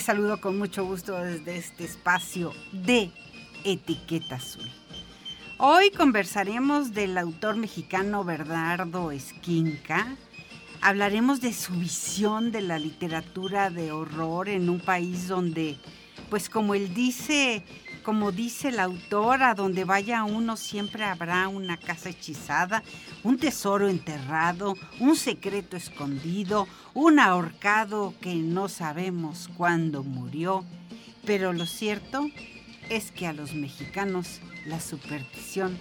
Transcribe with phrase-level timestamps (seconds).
[0.00, 3.10] Saludo con mucho gusto desde este espacio de
[3.64, 4.70] Etiqueta Azul.
[5.56, 10.16] Hoy conversaremos del autor mexicano Bernardo Esquinca.
[10.80, 15.76] Hablaremos de su visión de la literatura de horror en un país donde,
[16.30, 17.64] pues como él dice,
[18.08, 22.82] como dice el autor, a donde vaya uno siempre habrá una casa hechizada,
[23.22, 30.64] un tesoro enterrado, un secreto escondido, un ahorcado que no sabemos cuándo murió.
[31.26, 32.26] Pero lo cierto
[32.88, 35.76] es que a los mexicanos la superstición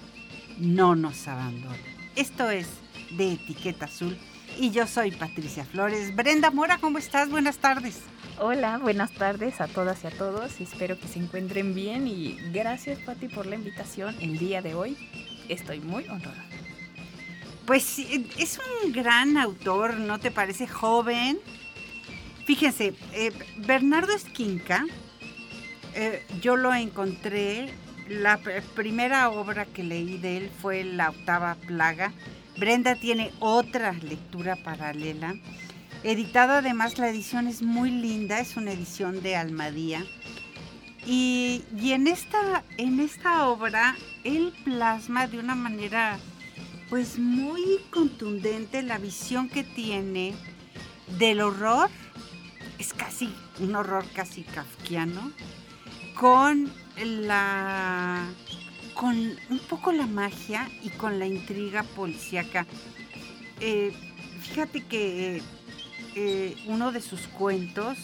[0.58, 1.78] no nos abandona.
[2.18, 2.68] Esto es
[3.12, 4.18] de Etiqueta Azul
[4.60, 6.14] y yo soy Patricia Flores.
[6.14, 7.30] Brenda Mora, ¿cómo estás?
[7.30, 8.02] Buenas tardes.
[8.40, 10.62] Hola, buenas tardes a todas y a todos.
[10.62, 14.96] Espero que se encuentren bien y gracias Pati por la invitación el día de hoy.
[15.50, 16.46] Estoy muy honrada.
[17.66, 21.40] Pues es un gran autor, ¿no te parece joven?
[22.46, 24.86] Fíjense, eh, Bernardo Esquinca,
[25.96, 27.74] eh, yo lo encontré,
[28.08, 28.40] la
[28.76, 32.14] primera obra que leí de él fue La octava plaga.
[32.56, 35.34] Brenda tiene otra lectura paralela.
[36.08, 40.06] Editado además, la edición es muy linda, es una edición de Almadía.
[41.06, 46.18] Y, y en, esta, en esta obra, él plasma de una manera
[46.90, 50.34] pues muy contundente la visión que tiene
[51.20, 51.90] del horror,
[52.80, 53.30] es casi
[53.60, 55.34] un horror casi kafkiano,
[56.17, 58.26] con la
[58.94, 59.17] con
[59.50, 62.66] un poco la magia y con la intriga policíaca.
[63.60, 63.92] Eh,
[64.40, 65.44] fíjate que
[66.20, 67.95] eh, uno de sus cuentos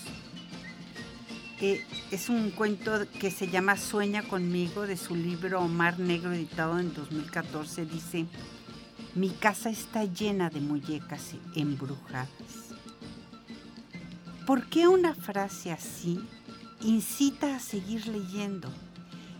[2.12, 6.94] es un cuento que se llama Sueña conmigo de su libro Mar Negro editado en
[6.94, 7.88] 2014.
[7.88, 8.28] Dice,
[9.16, 12.30] mi casa está llena de muñecas embrujadas.
[14.46, 16.20] ¿Por qué una frase así
[16.82, 18.70] incita a seguir leyendo?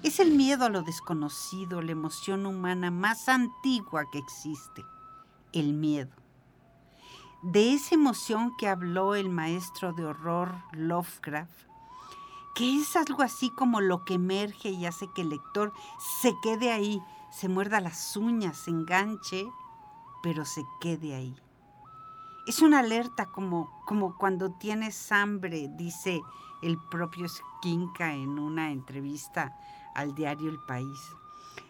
[0.02, 4.84] Es el miedo a lo desconocido, la emoción humana más antigua que existe,
[5.52, 6.23] el miedo.
[7.44, 11.68] De esa emoción que habló el maestro de horror Lovecraft,
[12.56, 15.74] que es algo así como lo que emerge y hace que el lector
[16.22, 19.46] se quede ahí, se muerda las uñas, se enganche,
[20.22, 21.36] pero se quede ahí.
[22.48, 26.22] Es una alerta como, como cuando tienes hambre, dice
[26.62, 29.54] el propio Skinka en una entrevista
[29.96, 31.00] al diario El País.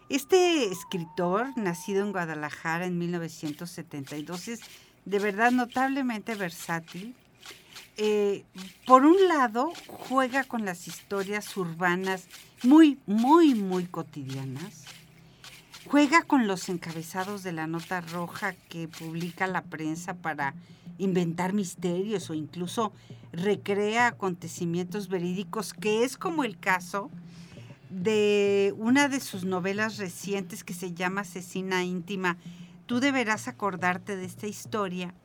[0.08, 4.62] Este escritor, nacido en Guadalajara en 1972, es
[5.06, 7.16] de verdad notablemente versátil.
[7.98, 8.44] Eh,
[8.86, 12.28] por un lado, juega con las historias urbanas
[12.64, 14.86] muy, muy, muy cotidianas.
[15.86, 20.56] Juega con los encabezados de la nota roja que publica la prensa para
[20.98, 22.94] inventar misterios o incluso
[23.32, 27.12] recrea acontecimientos verídicos, que es como el caso
[27.90, 32.38] de una de sus novelas recientes que se llama Asesina íntima.
[32.94, 35.16] Tú deberás acordarte de esta historia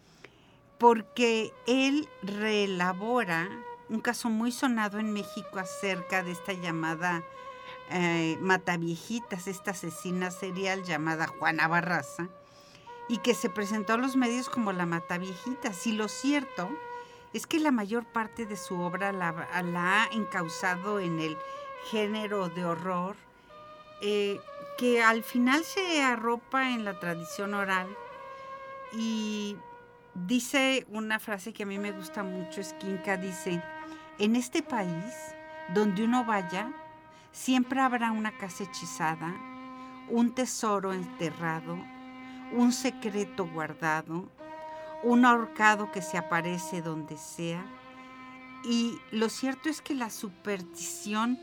[0.78, 3.46] porque él reelabora
[3.90, 7.22] un caso muy sonado en México acerca de esta llamada
[7.90, 12.30] eh, Mataviejitas, esta asesina serial llamada Juana Barraza,
[13.06, 15.86] y que se presentó a los medios como la Mataviejitas.
[15.86, 16.70] Y lo cierto
[17.34, 21.36] es que la mayor parte de su obra la, ha encausado en el
[21.90, 23.14] género de horror,
[24.00, 24.40] eh,
[24.78, 27.88] que al final se arropa en la tradición oral
[28.92, 29.56] y
[30.14, 33.60] dice una frase que a mí me gusta mucho, Esquinca dice,
[34.18, 35.14] en este país,
[35.74, 36.72] donde uno vaya,
[37.32, 39.34] siempre habrá una casa hechizada,
[40.08, 41.76] un tesoro enterrado,
[42.52, 44.30] un secreto guardado,
[45.02, 47.66] un ahorcado que se aparece donde sea.
[48.64, 51.38] Y lo cierto es que la superstición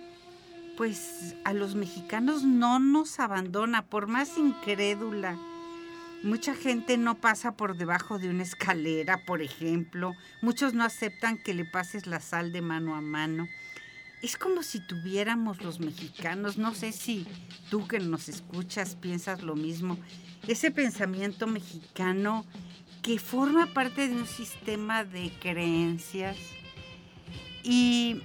[0.78, 5.38] pues a los mexicanos no nos abandona, por más incrédula.
[6.24, 10.14] Mucha gente no pasa por debajo de una escalera, por ejemplo.
[10.42, 13.48] Muchos no aceptan que le pases la sal de mano a mano.
[14.22, 17.28] Es como si tuviéramos los mexicanos, no sé si
[17.70, 20.00] tú que nos escuchas piensas lo mismo,
[20.48, 22.44] ese pensamiento mexicano
[23.04, 26.38] que forma parte de un sistema de creencias.
[27.64, 28.22] Y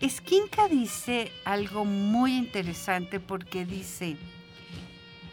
[0.00, 4.16] Esquinca dice algo muy interesante porque dice,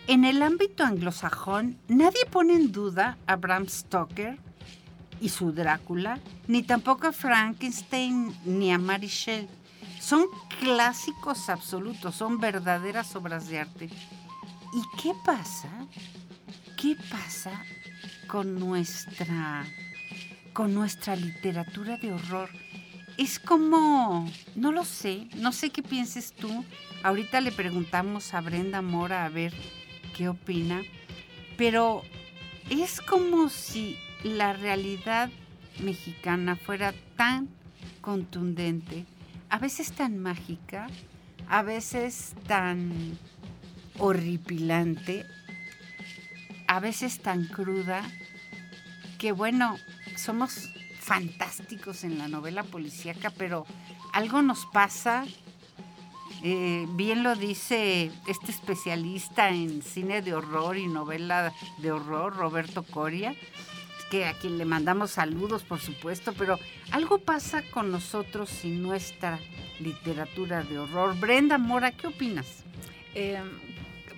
[0.08, 4.38] en el ámbito anglosajón nadie pone en duda a Bram Stoker
[5.22, 9.48] y su Drácula, ni tampoco a Frankenstein ni a Mary Shelley.
[10.02, 10.26] Son
[10.60, 13.86] clásicos absolutos, son verdaderas obras de arte.
[13.86, 15.70] ¿Y qué pasa?
[16.76, 17.64] ¿Qué pasa
[18.28, 19.66] con nuestra
[20.52, 22.50] con nuestra literatura de horror?
[23.18, 26.64] Es como, no lo sé, no sé qué pienses tú.
[27.02, 29.54] Ahorita le preguntamos a Brenda Mora a ver
[30.16, 30.84] qué opina,
[31.58, 32.04] pero
[32.70, 35.32] es como si la realidad
[35.84, 37.50] mexicana fuera tan
[38.02, 39.06] contundente,
[39.50, 40.88] a veces tan mágica,
[41.50, 43.18] a veces tan
[43.98, 45.26] horripilante,
[46.68, 48.04] a veces tan cruda,
[49.18, 49.78] que bueno,
[50.16, 50.70] somos
[51.08, 53.66] fantásticos en la novela policíaca, pero
[54.12, 55.26] algo nos pasa.
[56.44, 62.84] Eh, bien lo dice este especialista en cine de horror y novela de horror, Roberto
[62.84, 63.34] Coria,
[64.12, 66.60] que a quien le mandamos saludos, por supuesto, pero
[66.92, 69.40] algo pasa con nosotros y nuestra
[69.80, 71.18] literatura de horror.
[71.18, 72.48] Brenda Mora, ¿qué opinas?
[73.16, 73.42] Eh,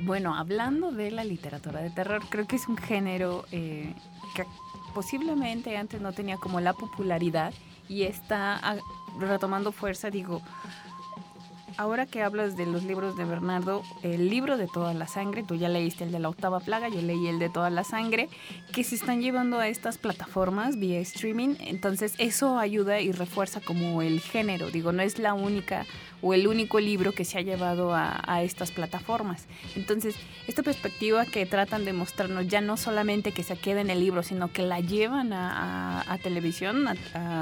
[0.02, 3.94] bueno, hablando de la literatura de terror, creo que es un género eh,
[4.36, 4.46] que
[4.94, 7.54] posiblemente antes no tenía como la popularidad
[7.88, 8.78] y está ah,
[9.20, 10.42] retomando fuerza, digo,
[11.80, 15.56] ahora que hablas de los libros de Bernardo, el libro de toda la sangre, tú
[15.56, 18.28] ya leíste el de la octava plaga, yo leí el de toda la sangre,
[18.74, 24.02] que se están llevando a estas plataformas vía streaming, entonces eso ayuda y refuerza como
[24.02, 25.86] el género, digo, no es la única
[26.22, 29.48] o el único libro que se ha llevado a, estas plataformas.
[29.78, 30.16] Entonces,
[30.48, 34.22] esta perspectiva que tratan de mostrarnos ya no solamente que se quede en el libro,
[34.22, 36.86] sino que la llevan a, televisión,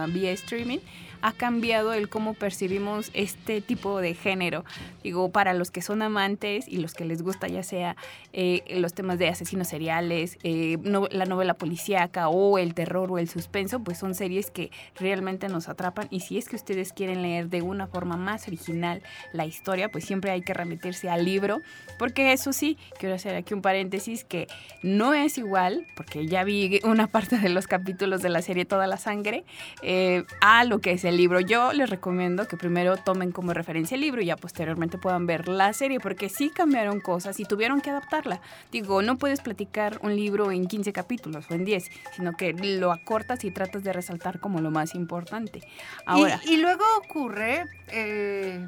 [0.09, 0.77] vía streaming,
[1.21, 4.65] ha cambiado el cómo percibimos este tipo de género.
[5.03, 7.95] Digo, para los que son amantes y los que les gusta ya sea
[8.33, 10.77] eh, los temas de asesinos seriales, eh,
[11.11, 15.69] la novela policíaca o el terror o el suspenso, pues son series que realmente nos
[15.69, 19.01] atrapan y si es que ustedes quieren leer de una forma más original
[19.33, 21.61] la historia, pues siempre hay que remitirse al libro,
[21.97, 24.47] porque eso sí, quiero hacer aquí un paréntesis que
[24.83, 28.87] no es igual, porque ya vi una parte de los capítulos de la serie Toda
[28.87, 29.43] la Sangre,
[29.81, 31.39] eh, a lo que el libro.
[31.39, 35.47] Yo les recomiendo que primero tomen como referencia el libro y ya posteriormente puedan ver
[35.47, 38.41] la serie, porque sí cambiaron cosas y tuvieron que adaptarla.
[38.71, 42.91] Digo, no puedes platicar un libro en 15 capítulos o en 10, sino que lo
[42.91, 45.61] acortas y tratas de resaltar como lo más importante.
[46.05, 46.39] Ahora.
[46.45, 47.65] Y, luego ocurre.
[47.89, 48.65] Eh,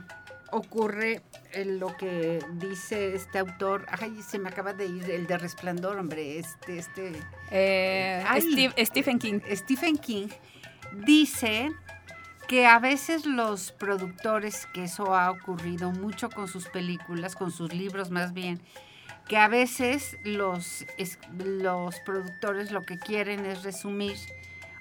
[0.52, 1.22] ocurre
[1.66, 6.40] lo que dice este autor, ay, se me acaba de ir el de Resplandor, hombre,
[6.40, 7.12] este, este,
[7.52, 8.24] eh,
[8.80, 9.40] Stephen King.
[9.52, 10.28] Stephen King
[11.06, 11.72] dice
[12.50, 17.72] que a veces los productores, que eso ha ocurrido mucho con sus películas, con sus
[17.76, 18.60] libros más bien,
[19.28, 20.84] que a veces los,
[21.38, 24.18] los productores lo que quieren es resumir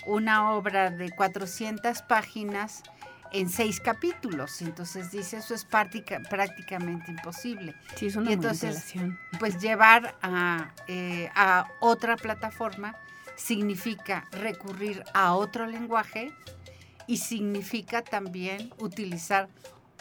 [0.06, 2.84] una obra de 400 páginas
[3.32, 4.62] en seis capítulos.
[4.62, 7.74] Entonces dice, eso es prácticamente imposible.
[7.96, 8.94] Sí, es una y entonces,
[9.38, 12.96] pues llevar a, eh, a otra plataforma
[13.36, 16.32] significa recurrir a otro lenguaje
[17.08, 19.48] y significa también utilizar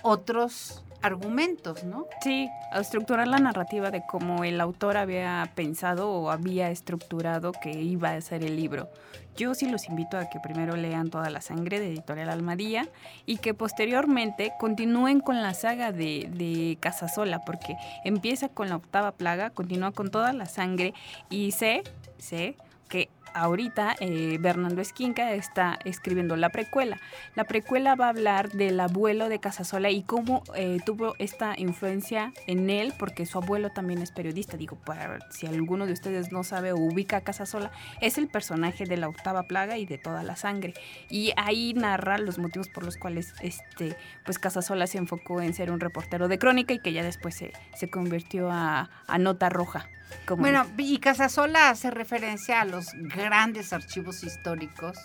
[0.04, 2.06] otros argumentos, ¿no?
[2.22, 8.12] Sí, estructurar la narrativa de cómo el autor había pensado o había estructurado que iba
[8.12, 8.90] a ser el libro.
[9.36, 12.90] Yo sí los invito a que primero lean Toda la Sangre de Editorial Almadía
[13.28, 19.12] y que posteriormente continúen con la saga de, de Casasola, porque empieza con la octava
[19.12, 20.96] plaga, continúa con Toda la Sangre
[21.30, 21.84] y sé,
[22.18, 22.58] sé
[22.90, 27.00] que ahorita eh, Bernardo Esquinca está escribiendo la precuela.
[27.36, 32.34] La precuela va a hablar del abuelo de Casasola y cómo eh, tuvo esta influencia
[32.46, 34.58] en él, porque su abuelo también es periodista.
[34.58, 38.86] Digo, para si alguno de ustedes no sabe o ubica a Casasola, es el personaje
[38.86, 40.74] de la octava plaga y de toda la sangre.
[41.10, 45.72] Y ahí narra los motivos por los cuales este, pues Casasola se enfocó en ser
[45.72, 49.90] un reportero de crónica y que ya después se, se convirtió a, a nota roja
[50.38, 54.98] bueno, y Casasola hace referencia a los grandes archivos históricos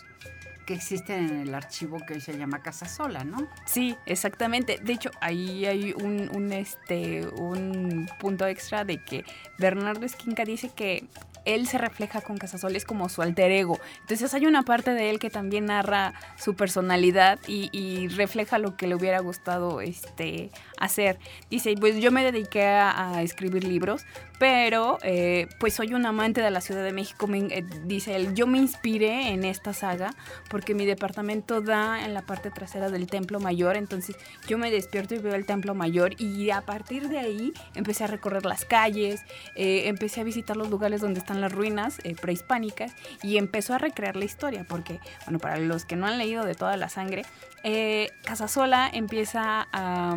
[0.66, 3.48] que existen en el archivo que hoy se llama Casasola, ¿no?
[3.64, 4.78] Sí, exactamente.
[4.82, 9.24] De hecho, ahí hay un, un, este, un punto extra de que
[9.58, 11.08] Bernardo Esquinca dice que
[11.44, 13.78] él se refleja con Casasola, es como su alter ego.
[14.00, 18.86] Entonces hay una parte de él que también narra su personalidad y, refleja lo que
[18.86, 21.18] le hubiera gustado este, hacer.
[21.50, 24.04] Dice, pues yo me dediqué a, escribir libros,
[24.42, 28.48] pero eh, pues soy un amante de la Ciudad de México, eh, dice él, yo
[28.48, 30.16] me inspiré en esta saga
[30.50, 34.16] porque mi departamento da en la parte trasera del Templo Mayor, entonces
[34.48, 38.08] yo me despierto y veo el Templo Mayor y a partir de ahí empecé a
[38.08, 39.20] recorrer las calles,
[39.54, 44.16] eh, empecé a visitar los lugares donde están las ruinas prehispánicas y empezó a recrear
[44.16, 47.22] la historia, porque, bueno, para los que no han leído de toda la sangre,
[48.24, 50.16] Casasola empieza a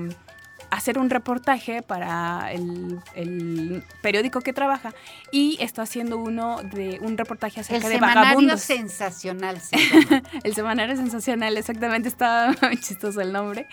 [0.76, 4.94] hacer un reportaje para el, periódico que trabaja
[5.32, 8.62] y está haciendo uno de un reportaje acerca de vagabundos.
[8.62, 9.62] sensacional.
[10.44, 13.68] el semanario sensacional, exactamente, está chistoso el nombre.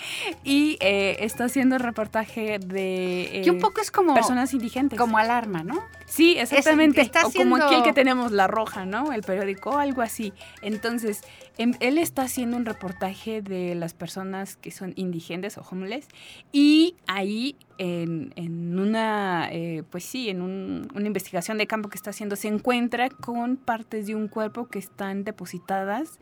[0.45, 3.43] Y eh, está haciendo el reportaje de...
[3.45, 4.15] que un poco es como...
[4.15, 4.99] Personas indigentes.
[4.99, 5.83] Como alarma, ¿no?
[6.07, 7.11] Sí, exactamente.
[7.25, 9.13] o como aquí el que tenemos La Roja, ¿no?
[9.13, 10.33] El periódico, algo así.
[10.61, 11.23] Entonces,
[11.59, 16.09] em, él está haciendo un reportaje de las personas que son indigentes o homeless
[16.53, 22.37] y ahí en, una, eh, pues sí, en una investigación de campo que está haciendo,
[22.37, 26.21] se encuentra con partes de un cuerpo que están depositadas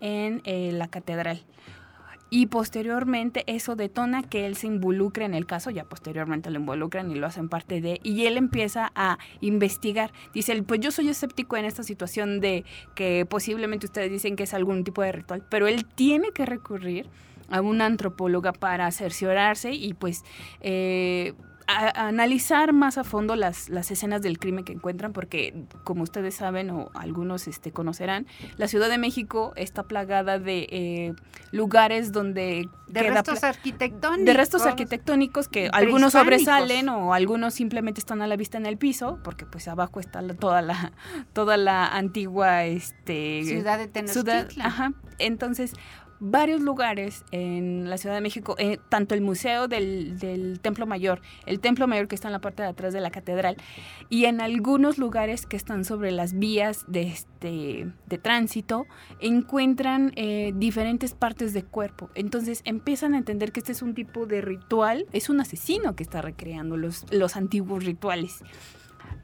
[0.00, 1.42] en eh, la catedral
[2.30, 7.10] y posteriormente eso detona que él se involucre en el caso, ya posteriormente lo involucran
[7.10, 10.12] y lo hacen parte de, y él empieza a investigar.
[10.32, 14.54] Dice, pues yo soy escéptico en esta situación de que posiblemente ustedes dicen que es
[14.54, 17.08] algún tipo de ritual, pero él tiene que recurrir
[17.50, 20.24] a una antropóloga para cerciorarse y pues
[20.60, 21.34] eh,
[21.94, 26.70] analizar más a fondo las, las escenas del crimen que encuentran, porque como ustedes saben
[26.70, 31.14] o algunos este, conocerán, la Ciudad de México está plagada de eh,
[31.52, 32.68] lugares donde...
[32.88, 34.24] De restos arquitectónicos.
[34.24, 38.76] De restos arquitectónicos que algunos sobresalen o algunos simplemente están a la vista en el
[38.76, 40.92] piso, porque pues abajo está toda la
[41.32, 44.48] toda la antigua este, ciudad de Tenochtitlan.
[44.60, 44.92] ajá.
[45.18, 45.74] Entonces,
[46.20, 51.60] varios lugares en la Ciudad de México, eh, tanto el Museo del, Templo Mayor, el
[51.60, 53.56] Templo Mayor que está en la parte de atrás de la catedral,
[54.10, 58.86] y en algunos lugares que están sobre las vías de, este, de tránsito,
[59.20, 62.10] encuentran eh, diferentes partes de cuerpo.
[62.14, 66.02] Entonces empiezan a entender que este es un tipo de ritual, es un asesino que
[66.02, 68.44] está recreando los, los antiguos rituales.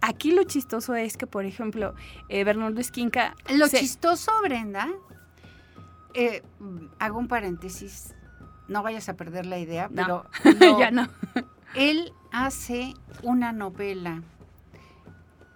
[0.01, 1.95] Aquí lo chistoso es que, por ejemplo,
[2.29, 3.35] eh, Bernardo Esquinca...
[3.49, 4.89] Lo chistoso, Brenda,
[6.17, 6.43] eh,
[6.99, 8.15] hago un paréntesis,
[8.69, 10.25] no vayas a perder la idea, pero
[10.79, 11.09] ya no.
[11.75, 14.23] él hace una novela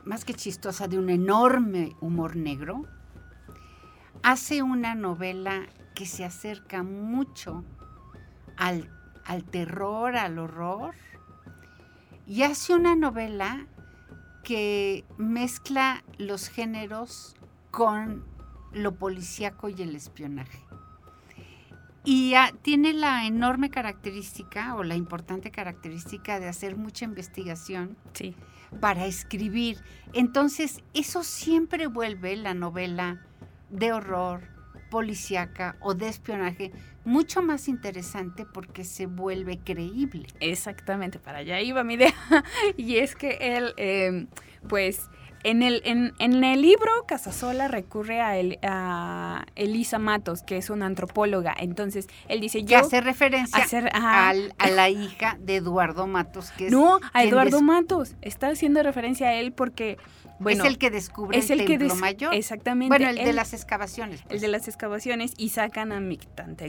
[0.05, 2.85] más que chistosa de un enorme humor negro.
[4.23, 7.65] Hace una novela que se acerca mucho
[8.59, 8.91] al,
[9.25, 10.95] al terror, al horror,
[12.27, 13.67] y hace una novela
[14.45, 17.35] que mezcla los géneros
[17.71, 18.30] con
[18.73, 20.59] lo policíaco y el espionaje.
[22.05, 27.97] Y tiene la enorme característica o la importante característica de hacer mucha investigación
[28.81, 29.79] para escribir.
[30.15, 33.21] Entonces, eso siempre vuelve la novela
[33.69, 34.49] de horror,
[34.91, 36.73] policíaca o de espionaje
[37.05, 40.27] mucho más interesante porque se vuelve creíble.
[40.41, 42.15] Exactamente, para allá iba mi idea.
[42.77, 44.27] y es que él, eh,
[44.69, 45.09] pues,
[45.43, 50.71] en el, en, en el libro, Casasola recurre a, el, a, Elisa Matos, que es
[50.71, 51.55] una antropóloga.
[51.59, 52.69] Entonces, él dice, yo...
[52.69, 54.35] Que hace referencia a,
[54.71, 56.73] la hija de Eduardo Matos, que es...
[56.73, 58.15] No, a Eduardo Matos.
[58.23, 59.99] Está haciendo referencia a él porque
[60.49, 62.35] es el que descubre es el, Templo Mayor.
[62.35, 62.89] Exactamente.
[62.89, 64.23] Bueno, el, de las excavaciones.
[64.29, 66.01] El de las excavaciones y sacan a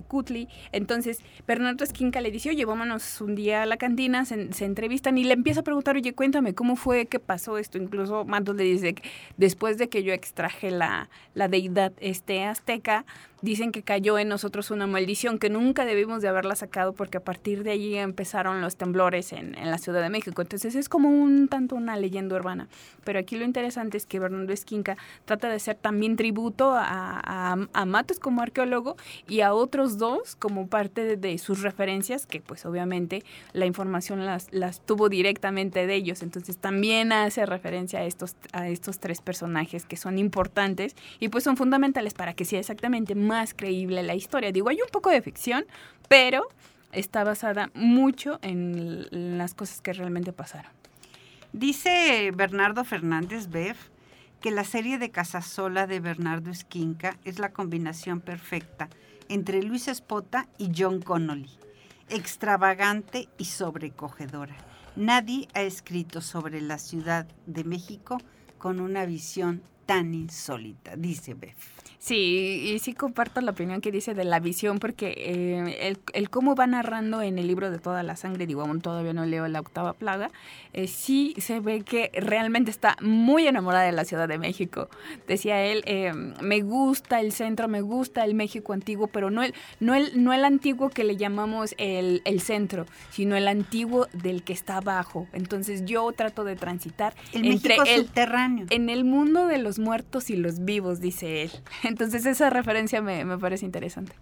[0.08, 0.48] Cutli.
[0.72, 5.24] Entonces, Bernardo Esquinca le dice, oye, vámonos un día a la cantina, se, entrevistan y
[5.24, 7.78] le empieza a preguntar, oye, cuéntame, ¿cómo fue, qué pasó esto?
[7.78, 13.06] Incluso Matos le dice, que después de que yo extraje la, la deidad este azteca,
[13.42, 17.24] dicen que cayó en nosotros una maldición que nunca debimos de haberla sacado porque a
[17.24, 20.42] partir de allí empezaron los temblores en, la Ciudad de México.
[20.42, 22.68] Entonces es como un tanto una leyenda urbana.
[23.04, 27.22] Pero aquí lo interesante es que Bernardo Esquinca trata de hacer también tributo a,
[27.74, 28.96] a, Matos como arqueólogo
[29.28, 34.48] y a otros dos como parte de, sus referencias, que pues obviamente la información las,
[34.52, 36.22] las tuvo directamente de ellos.
[36.22, 41.44] Entonces también hace referencia a estos, a estos tres personajes que son importantes y pues
[41.44, 44.52] son fundamentales para que sea exactamente más creíble la historia.
[44.52, 45.66] Digo, hay un poco de ficción,
[46.10, 46.50] pero
[46.92, 50.72] está basada mucho en las cosas que realmente pasaron.
[51.54, 53.90] Dice Bernardo Fernández Beff
[54.42, 58.90] que la serie de Casasola de Bernardo Esquinca es la combinación perfecta
[59.30, 61.52] entre Luis Espota y John Connolly,
[62.10, 64.58] extravagante y sobrecogedora.
[64.98, 68.18] Nadie ha escrito sobre la Ciudad de México
[68.58, 69.62] con una visión
[69.92, 71.56] tan insólita, dice Beth.
[72.02, 76.56] Sí, y sí comparto la opinión que dice de la visión, porque eh, el, cómo
[76.56, 79.60] va narrando en el libro de toda la sangre, digo, aún todavía no leo la
[79.60, 80.32] octava plaga,
[80.74, 84.90] eh, sí se ve que realmente está muy enamorada de la Ciudad de México.
[85.28, 89.54] Decía él, eh, me gusta el centro, me gusta el México antiguo, pero no el,
[89.80, 94.42] no el, no el antiguo que le llamamos el, el centro, sino el antiguo del
[94.42, 95.28] que está abajo.
[95.34, 98.66] Entonces yo trato de transitar el entre México el subterráneo.
[98.72, 101.52] En el mundo de los muertos y los vivos, dice él.
[101.84, 104.14] Entonces esa referencia me, parece interesante.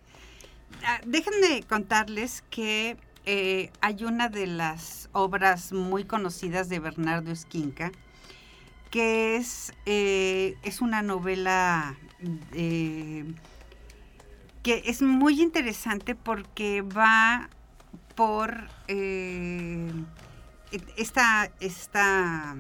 [0.86, 7.92] Ah, déjenme contarles que eh, hay una de las obras muy conocidas de Bernardo Esquinca,
[8.90, 11.96] que es, eh, es una novela
[12.54, 13.26] eh,
[14.64, 17.50] que es muy interesante porque va
[18.16, 18.68] por
[20.98, 22.56] esta, esta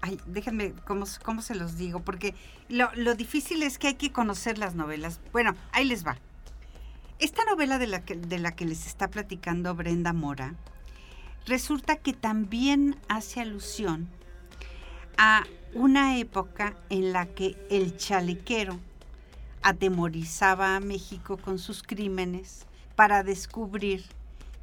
[0.00, 2.00] Ay, déjenme, ¿cómo, ¿cómo, se los digo?
[2.00, 2.34] Porque
[2.68, 5.20] lo, difícil es que hay que conocer las novelas.
[5.32, 6.16] Bueno, ahí les va.
[7.18, 10.54] Esta novela de la, que, de la que les está platicando Brenda Mora,
[11.46, 14.08] resulta que también hace alusión
[15.16, 18.78] a una época en la que el chalequero
[19.62, 24.04] atemorizaba a México con sus crímenes para descubrir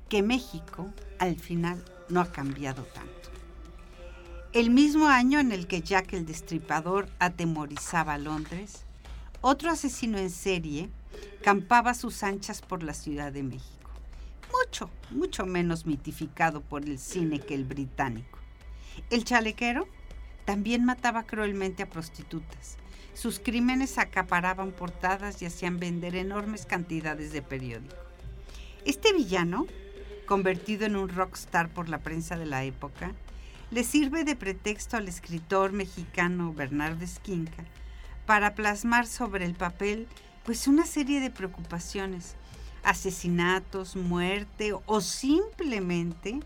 [0.09, 3.34] que México al final no ha cambiado tanto.
[4.55, 8.85] El mismo año en el que Jack el Destripador atemorizaba a Londres,
[9.41, 10.89] otro asesino en serie
[11.43, 13.91] campaba sus anchas por la Ciudad de México.
[14.53, 18.39] Mucho, mucho menos mitificado por el cine que el británico.
[19.09, 19.89] El chalequero
[20.45, 22.77] también mataba cruelmente a prostitutas.
[23.13, 27.97] Sus crímenes acaparaban portadas y hacían vender enormes cantidades de periódico.
[28.85, 29.67] Este villano,
[30.25, 33.13] convertido en un rockstar por la prensa de la época,
[33.71, 37.63] le sirve de pretexto al escritor mexicano Bernardo Esquinca
[38.25, 40.07] para plasmar sobre el papel
[40.43, 42.35] pues una serie de preocupaciones,
[42.83, 46.39] asesinatos, muerte o simplemente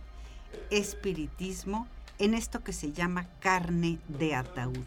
[0.69, 4.85] espiritismo en esto que se llama carne de ataúd.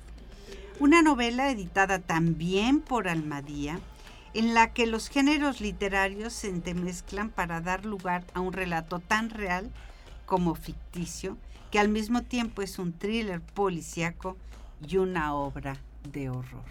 [0.81, 3.79] Una novela editada también por Almadía,
[4.35, 9.29] en la que los géneros literarios se entremezclan para dar lugar a un relato tan
[9.29, 9.71] real
[10.25, 11.37] como ficticio
[11.73, 14.37] que al mismo tiempo es un thriller policíaco
[14.87, 15.79] y una obra
[16.13, 16.67] de horror.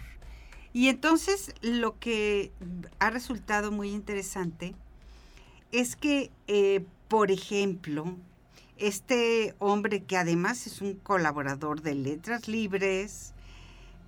[0.72, 2.52] Y entonces lo que
[3.00, 4.74] ha resultado muy interesante
[5.72, 8.14] es que, eh, por ejemplo,
[8.78, 13.34] este hombre que además es un colaborador de Letras Libres,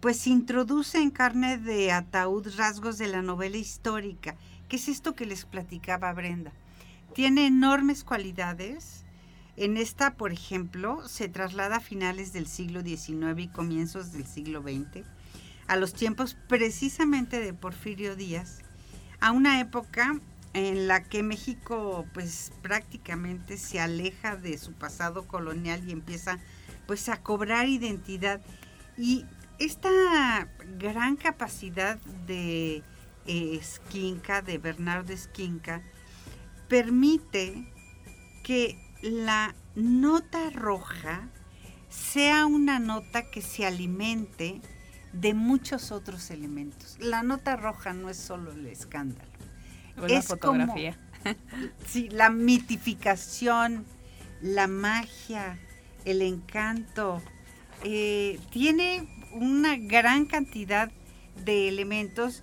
[0.00, 4.36] pues introduce en carne de ataúd rasgos de la novela histórica,
[4.68, 6.52] que es esto que les platicaba Brenda.
[7.14, 9.03] Tiene enormes cualidades,
[9.56, 14.62] en esta, por ejemplo, se traslada a finales del siglo XIX y comienzos del siglo
[14.62, 15.04] XX,
[15.66, 18.60] a los tiempos precisamente de Porfirio Díaz,
[19.20, 20.20] a una época
[20.52, 26.38] en la que México pues prácticamente se aleja de su pasado colonial y empieza
[26.86, 28.40] pues a cobrar identidad.
[28.96, 29.24] Y
[29.58, 32.82] esta gran capacidad de
[33.26, 35.82] Esquinca, de Bernardo Esquinca,
[36.68, 37.72] permite
[38.42, 41.28] que la nota roja
[41.90, 44.62] sea una nota que se alimente
[45.12, 46.96] de muchos otros elementos.
[47.00, 49.30] La nota roja no es solo el escándalo.
[50.08, 50.98] es fotografía.
[51.86, 53.84] sí, la mitificación,
[54.40, 55.58] la magia,
[56.06, 57.22] el encanto.
[57.84, 60.90] Eh, tiene una gran cantidad
[61.44, 62.42] de elementos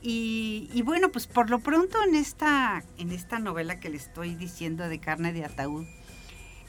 [0.00, 4.88] y, bueno, pues por lo pronto en esta, en esta novela que le estoy diciendo
[4.88, 5.86] de carne de ataúd,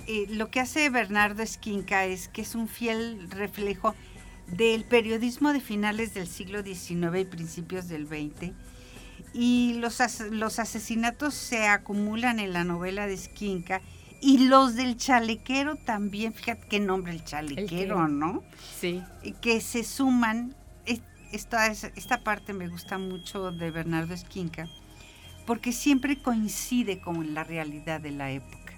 [0.07, 3.93] eh, lo que hace Bernardo Esquinca es que es un fiel reflejo
[4.47, 8.53] del periodismo de finales del siglo XIX y principios del XX.
[9.33, 9.99] Y los,
[10.31, 13.81] los asesinatos se acumulan en la novela de Esquinca
[14.21, 18.43] y los del chalequero también, fíjate qué nombre el chalequero, ¿no?
[18.79, 19.03] Sí.
[19.41, 20.55] Que se suman
[21.31, 24.67] esta, esta parte me gusta mucho de Bernardo Esquinca,
[25.45, 28.73] porque siempre coincide con la realidad de la época.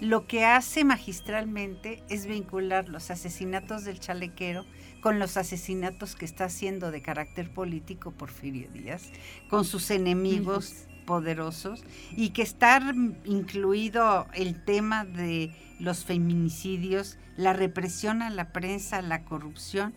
[0.00, 4.66] Lo que hace magistralmente es vincular los asesinatos del chalequero
[5.00, 9.10] con los asesinatos que está haciendo de carácter político Porfirio Díaz,
[9.48, 12.80] con sus enemigos poderosos, y que está
[13.24, 19.94] incluido el tema de los feminicidios, la represión a la prensa, la corrupción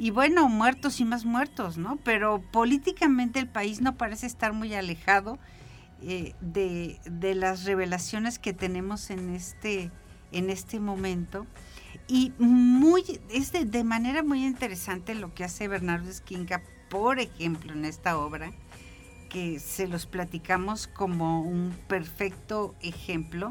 [0.00, 1.98] y bueno, muertos y más muertos, ¿no?
[2.02, 5.38] Pero políticamente el país no parece estar muy alejado
[6.00, 9.90] eh, de, las revelaciones que tenemos en este,
[10.32, 11.46] en este momento.
[12.08, 17.74] Y muy, es de, de manera muy interesante lo que hace Bernardo Esquinca, por ejemplo,
[17.74, 18.52] en esta obra,
[19.28, 23.50] que se los platicamos como un perfecto ejemplo,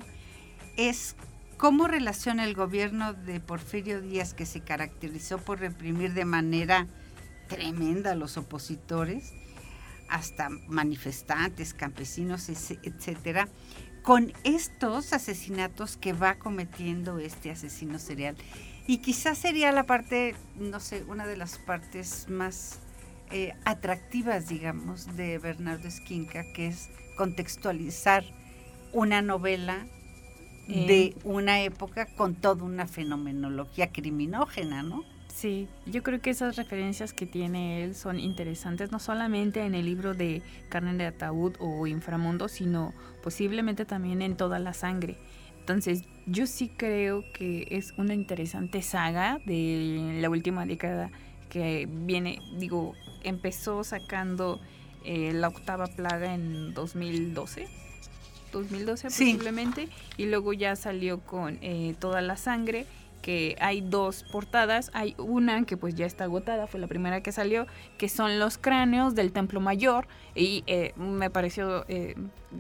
[0.78, 1.16] es
[1.60, 6.88] cómo relaciona el gobierno de Porfirio Díaz, que se caracterizó por reprimir de manera
[7.50, 9.34] tremenda a los opositores,
[10.08, 13.50] hasta manifestantes, campesinos, etcétera,
[14.04, 18.38] con estos asesinatos que va cometiendo este asesino serial.
[18.88, 22.80] Y quizás sería la parte, no sé, una de las partes más
[23.32, 28.24] eh, atractivas, digamos, de Bernardo Esquinca, que es contextualizar
[28.94, 29.86] una novela
[30.70, 35.04] de una época con toda una fenomenología criminógena, ¿no?
[35.40, 39.86] Sí, yo creo que esas referencias que tiene él son interesantes, no solamente en el
[39.86, 45.18] libro de Carne de Ataúd o Inframundo, sino posiblemente también en toda la sangre.
[45.60, 51.10] Entonces, yo sí creo que es una interesante saga de la última década
[51.50, 54.60] que viene, digo, empezó sacando
[55.06, 57.68] eh, la octava plaga en 2012.
[58.52, 62.86] 2012 posiblemente, y luego ya salió con eh, toda la sangre
[63.22, 64.92] que hay dos portadas.
[64.94, 68.58] Hay una que pues ya está agotada, fue la primera que salió, que son los
[68.58, 70.08] cráneos del Templo Mayor.
[70.36, 72.16] Y eh, me pareció, eh,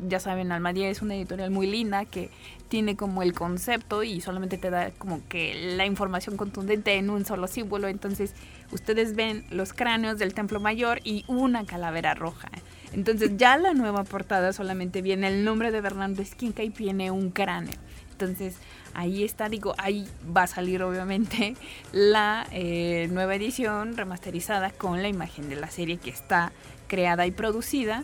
[0.07, 2.29] ya saben, Almadía es una editorial muy linda que
[2.67, 7.25] tiene como el concepto y solamente te da como que la información contundente en un
[7.25, 7.87] solo símbolo.
[7.87, 8.33] Entonces
[8.71, 12.49] ustedes ven los cráneos del Templo Mayor y una calavera roja.
[12.93, 17.29] Entonces ya la nueva portada solamente viene el nombre de Bernardo Esquinca y viene un
[17.29, 17.75] cráneo.
[18.11, 18.55] Entonces
[18.93, 21.55] ahí está, digo, ahí va a salir obviamente
[21.93, 26.51] la eh, nueva edición remasterizada con la imagen de la serie que está
[26.87, 28.03] creada y producida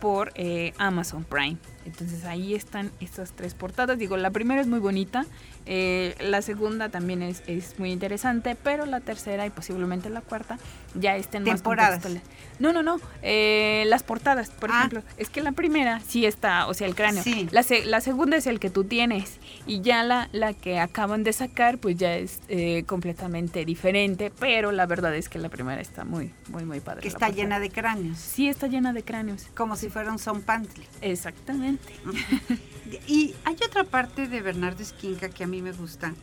[0.00, 1.58] por eh, Amazon Prime.
[1.84, 3.98] Entonces ahí están estas tres portadas.
[3.98, 5.26] Digo, la primera es muy bonita,
[5.64, 10.58] eh, la segunda también es, es, muy interesante, pero la tercera y posiblemente la cuarta
[10.94, 12.04] ya estén Temporadas.
[12.04, 12.22] más
[12.58, 13.00] No, no, no.
[13.22, 14.78] Eh, las portadas, por ah.
[14.78, 15.02] ejemplo.
[15.16, 17.22] Es que la primera sí está, o sea, el cráneo.
[17.50, 19.38] La, la, segunda es el que tú tienes.
[19.66, 24.32] Y ya la, la que acaban de sacar, pues ya es eh, completamente diferente.
[24.38, 27.02] Pero la verdad es que la primera está muy, muy, muy padre.
[27.02, 28.18] Que está llena de cráneos.
[28.18, 29.46] Sí, está llena de cráneos.
[29.54, 30.84] Como si fuera un son pantle.
[33.06, 36.14] Y hay otra parte de Bernardo Esquinca que a mí me gusta,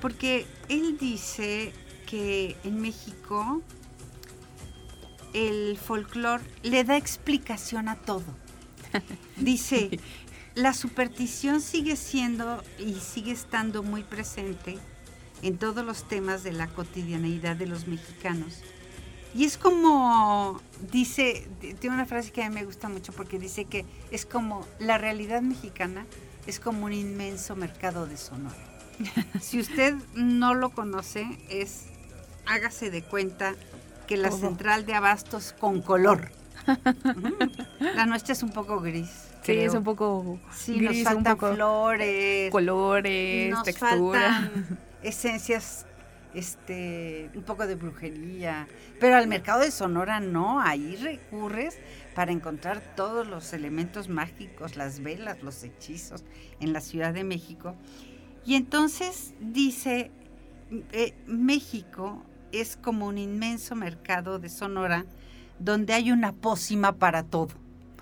[0.00, 1.72] porque él dice
[2.06, 3.62] que en México
[5.32, 8.24] el folclore le da explicación a todo.
[9.36, 9.98] Dice,
[10.54, 14.78] la superstición sigue siendo y sigue estando muy presente
[15.42, 18.58] en todos los temas de la cotidianeidad de los mexicanos.
[19.34, 21.48] Y es como, dice,
[21.80, 24.98] tiene una frase que a mí me gusta mucho porque dice que es como la
[24.98, 26.06] realidad mexicana
[26.46, 28.56] es como un inmenso mercado de Sonora.
[29.40, 31.86] si usted no lo conoce, es,
[32.46, 33.54] hágase de cuenta
[34.06, 36.30] que la central de abastos con color.
[37.80, 39.28] la nuestra es un poco gris.
[39.42, 44.50] Sí, es un poco sí, nos faltan flores, colores, nos textura.
[45.02, 45.84] esencias
[46.34, 48.68] este, un poco de brujería,
[49.00, 51.78] pero al mercado de Sonora no, ahí recurres
[52.14, 56.24] para encontrar todos los elementos mágicos, las velas, los hechizos
[56.60, 57.74] en la Ciudad de México.
[58.44, 60.10] Y entonces dice,
[60.92, 65.06] eh, México es como un inmenso mercado de Sonora
[65.58, 67.54] donde hay una pócima para todo.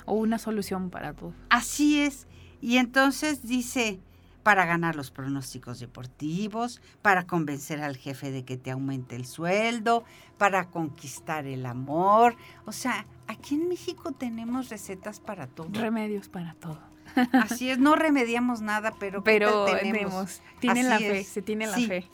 [0.06, 1.34] O una solución para todo.
[1.50, 2.26] Así es.
[2.60, 4.00] Y entonces dice,
[4.42, 10.04] para ganar los pronósticos deportivos, para convencer al jefe de que te aumente el sueldo,
[10.38, 12.36] para conquistar el amor.
[12.64, 15.68] O sea, aquí en México tenemos recetas para todo.
[15.72, 16.78] Remedios para todo.
[17.32, 20.40] Así es, no remediamos nada, pero pero tenemos.
[20.60, 22.08] Tienen la fe, se tiene la fe.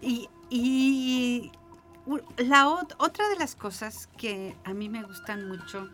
[0.00, 1.52] Y, y
[2.36, 5.88] la otra de las cosas que a mí me gustan mucho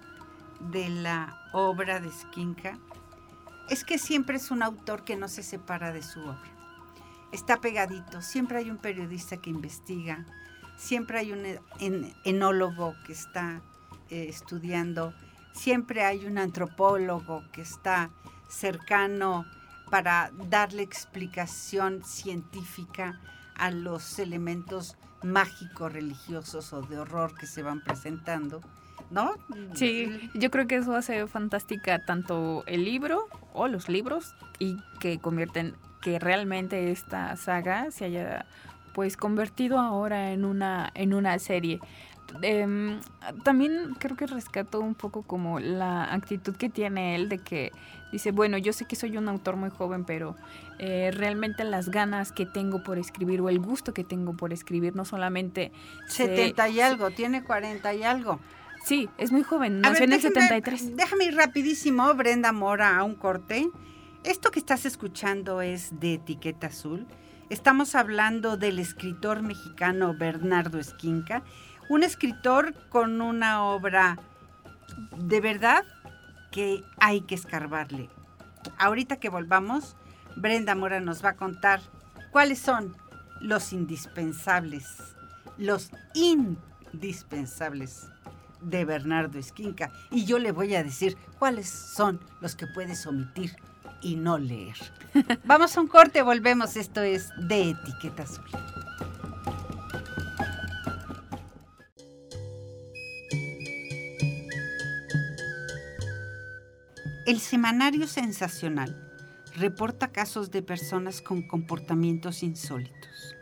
[0.60, 2.78] de la obra de Skinka
[3.70, 6.50] es que siempre es un autor que no se separa de su obra.
[7.32, 10.24] Está pegadito, siempre hay un periodista que investiga,
[10.76, 13.60] siempre hay un enólogo que está
[14.08, 15.12] eh, estudiando,
[15.52, 18.10] siempre hay un antropólogo que está
[18.48, 19.44] cercano
[19.90, 23.20] para darle explicación científica
[23.56, 28.60] a los elementos mágicos, religiosos o de horror que se van presentando.
[29.10, 29.34] ¿No?
[29.74, 35.18] Sí, yo creo que eso hace fantástica tanto el libro o los libros y que
[35.18, 38.46] convierten que realmente esta saga se haya
[38.92, 41.80] pues convertido ahora en una en una serie
[42.42, 43.00] em,
[43.42, 47.72] también creo que rescato un poco como la actitud que tiene él de que
[48.12, 50.36] dice, bueno, yo sé que soy un autor muy joven, pero
[50.78, 54.96] eh, realmente las ganas que tengo por escribir o el gusto que tengo por escribir
[54.96, 55.72] no solamente...
[56.06, 58.40] 70 y algo, tiene 40 y algo.
[58.84, 60.96] Sí, es muy joven, nació en el 73.
[60.96, 63.68] Déjame ir rapidísimo, Brenda Mora, a un corte.
[64.24, 67.06] Esto que estás escuchando es de Etiqueta Azul.
[67.50, 71.42] Estamos hablando del escritor mexicano Bernardo Esquinca,
[71.88, 74.18] un escritor con una obra
[75.16, 75.84] de verdad
[76.50, 78.08] que hay que escarbarle.
[78.78, 79.96] Ahorita que volvamos,
[80.36, 81.80] Brenda Mora nos va a contar
[82.32, 82.96] cuáles son
[83.40, 84.86] los indispensables,
[85.56, 88.08] los indispensables
[88.60, 89.90] de Bernardo Esquinca.
[90.10, 93.56] Y yo le voy a decir cuáles son los que puedes omitir
[94.02, 94.76] y no leer.
[95.44, 96.76] Vamos a un corte, volvemos.
[96.76, 98.44] Esto es de Etiqueta Azul.
[107.28, 108.96] El semanario sensacional
[109.54, 113.36] reporta casos de personas con comportamientos insólitos.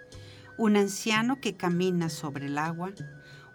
[0.59, 2.91] Un anciano que camina sobre el agua,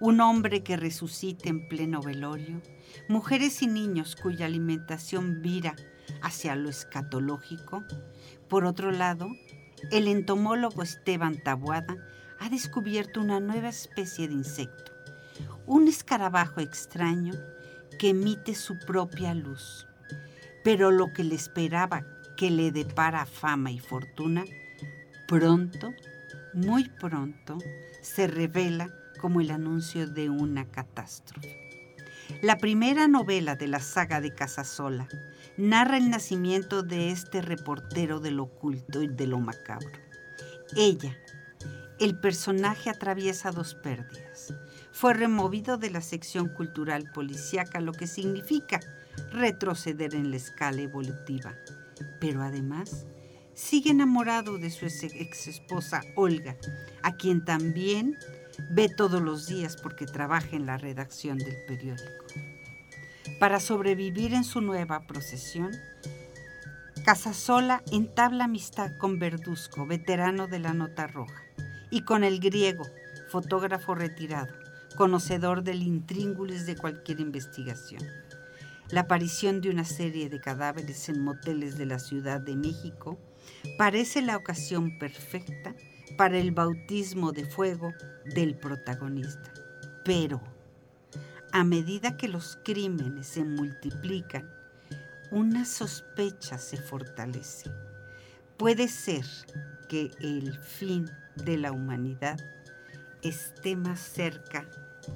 [0.02, 2.62] un hombre que resucita en pleno velorio,
[3.08, 5.76] mujeres y niños cuya alimentación vira
[6.22, 7.86] hacia lo escatológico.
[8.50, 9.30] Por otro lado,
[9.92, 11.96] el entomólogo Esteban Tabuada
[12.40, 14.92] ha descubierto una nueva especie de insecto,
[15.66, 17.34] un escarabajo extraño
[17.98, 19.88] que emite su propia luz
[20.64, 22.04] pero lo que le esperaba
[22.38, 24.44] que le depara fama y fortuna,
[25.28, 25.94] pronto,
[26.54, 27.58] muy pronto,
[28.02, 28.90] se revela
[29.22, 31.56] como el anuncio de una catástrofe.
[32.42, 35.08] La primera novela de la saga de Casasola
[35.58, 39.92] narra el nacimiento de este reportero del oculto y de lo macabro.
[40.76, 41.16] Ella,
[42.00, 44.54] el personaje atraviesa dos pérdidas.
[44.92, 48.80] Fue removido de la sección cultural policíaca, lo que significa
[49.32, 51.56] retroceder en la escala evolutiva,
[52.20, 53.06] pero además
[53.54, 56.58] sigue enamorado de su ex esposa Olga,
[57.04, 58.18] a quien también
[58.72, 62.26] ve todos los días porque trabaja en la redacción del periódico.
[63.40, 65.72] Para sobrevivir en su nueva procesión,
[67.06, 71.42] Casasola entabla amistad con Verduzco, veterano de la nota roja,
[71.90, 72.86] y con el griego,
[73.30, 74.54] fotógrafo retirado,
[74.96, 78.04] conocedor del intríngulis de cualquier investigación.
[78.92, 83.18] La aparición de una serie de cadáveres en moteles de la Ciudad de México
[83.78, 85.74] parece la ocasión perfecta
[86.18, 87.94] para el bautismo de fuego
[88.26, 89.52] del protagonista.
[90.04, 90.42] Pero,
[91.52, 94.50] a medida que los crímenes se multiplican,
[95.32, 97.72] una sospecha se fortalece.
[98.58, 99.26] Puede ser
[99.88, 102.40] que el fin de la humanidad
[103.22, 104.68] esté más cerca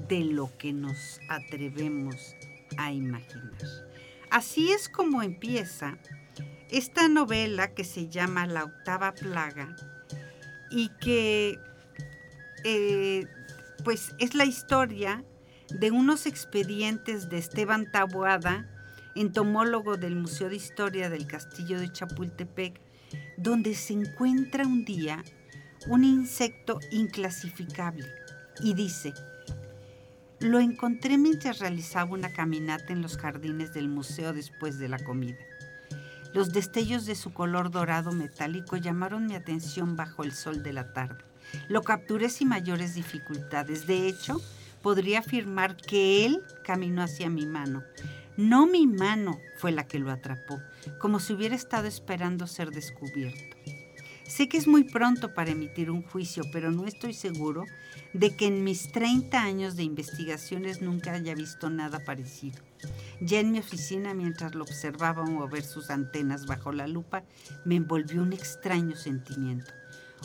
[0.07, 2.35] de lo que nos atrevemos
[2.77, 3.85] a imaginar.
[4.29, 5.97] Así es como empieza
[6.69, 9.75] esta novela que se llama La octava plaga
[10.71, 11.59] y que
[12.67, 13.27] eh,
[13.83, 15.23] pues es la historia
[15.69, 18.67] de unos expedientes de Esteban Taboada,
[19.13, 22.81] entomólogo del Museo de Historia del Castillo de Chapultepec,
[23.37, 25.23] donde se encuentra un día
[25.87, 28.07] un insecto inclasificable
[28.59, 29.13] y dice,
[30.39, 35.37] lo encontré mientras realizaba una caminata en los jardines del museo después de la comida.
[36.33, 40.93] Los destellos de su color dorado metálico llamaron mi atención bajo el sol de la
[40.93, 41.23] tarde.
[41.67, 43.87] Lo capturé sin mayores dificultades.
[43.87, 44.41] De hecho,
[44.81, 47.83] podría afirmar que él caminó hacia mi mano.
[48.37, 50.61] No mi mano fue la que lo atrapó,
[50.99, 53.55] como si hubiera estado esperando ser descubierto.
[54.27, 57.65] Sé que es muy pronto para emitir un juicio, pero no estoy seguro
[58.13, 62.61] de que en mis 30 años de investigaciones nunca haya visto nada parecido.
[63.21, 67.23] Ya en mi oficina, mientras lo observaba mover sus antenas bajo la lupa,
[67.65, 69.71] me envolvió un extraño sentimiento,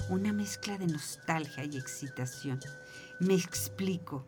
[0.09, 2.61] una mezcla de nostalgia y excitación.
[3.21, 4.27] Me explico,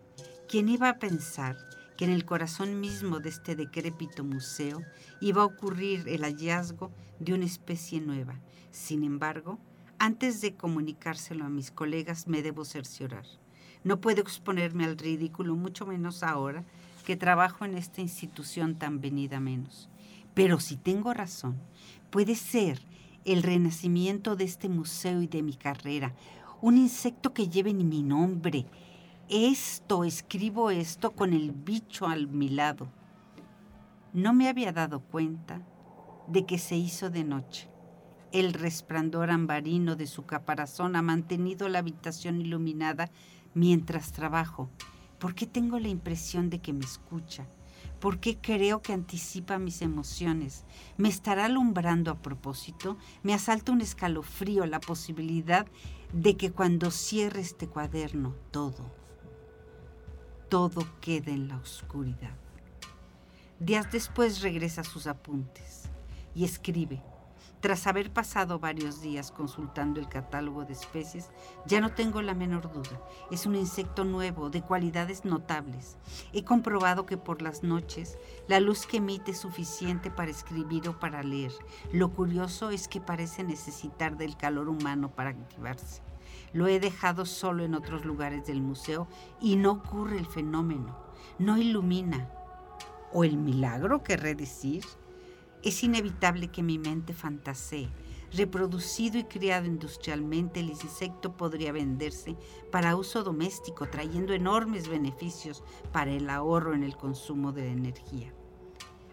[0.49, 1.57] ¿quién iba a pensar
[1.97, 4.83] que en el corazón mismo de este decrépito museo
[5.21, 8.39] iba a ocurrir el hallazgo de una especie nueva?
[8.71, 9.59] Sin embargo,
[9.99, 13.27] antes de comunicárselo a mis colegas me debo cerciorar.
[13.85, 16.65] No puedo exponerme al ridículo, mucho menos ahora
[17.05, 19.89] que trabajo en esta institución tan venida menos.
[20.35, 21.61] Pero si tengo razón,
[22.11, 22.81] puede ser
[23.25, 26.15] el renacimiento de este museo y de mi carrera,
[26.61, 28.67] un insecto que lleve mi nombre.
[29.29, 32.89] Esto, escribo esto con el bicho al mi lado.
[34.13, 35.63] No me había dado cuenta
[36.29, 37.69] de que se hizo de noche.
[38.33, 43.11] El resplandor ambarino de su caparazón ha mantenido la habitación iluminada
[43.55, 44.71] mientras trabajo,
[45.23, 47.47] ¿Por qué tengo la impresión de que me escucha?
[48.03, 50.65] ¿Por qué creo que anticipa mis emociones?
[50.97, 52.99] ¿Me estará alumbrando a propósito?
[53.23, 55.69] Me asalta un escalofrío la posibilidad
[56.13, 58.93] de que cuando cierre este cuaderno todo,
[60.49, 62.37] todo quede en la oscuridad.
[63.61, 65.89] Días después regresa a sus apuntes
[66.35, 67.01] y escribe
[67.63, 71.31] tras haber pasado varios días consultando el catálogo de especies,
[71.65, 73.01] ya no tengo la menor duda.
[73.31, 75.97] Es un insecto nuevo, de cualidades notables.
[76.33, 80.99] He comprobado que por las noches la luz que emite es suficiente para escribir o
[80.99, 81.53] para leer.
[81.93, 86.03] Lo curioso es que parece necesitar del calor humano para activarse.
[86.53, 89.07] Lo he dejado solo en otros lugares del museo
[89.41, 90.99] y no ocurre el fenómeno.
[91.39, 92.29] No ilumina.
[93.13, 94.85] O el milagro, querré decir.
[95.63, 97.89] Es inevitable que mi mente fantasee.
[98.33, 102.37] Reproducido y criado industrialmente, el insecto podría venderse
[102.73, 108.33] para uso doméstico, trayendo enormes beneficios para el ahorro en el consumo de energía.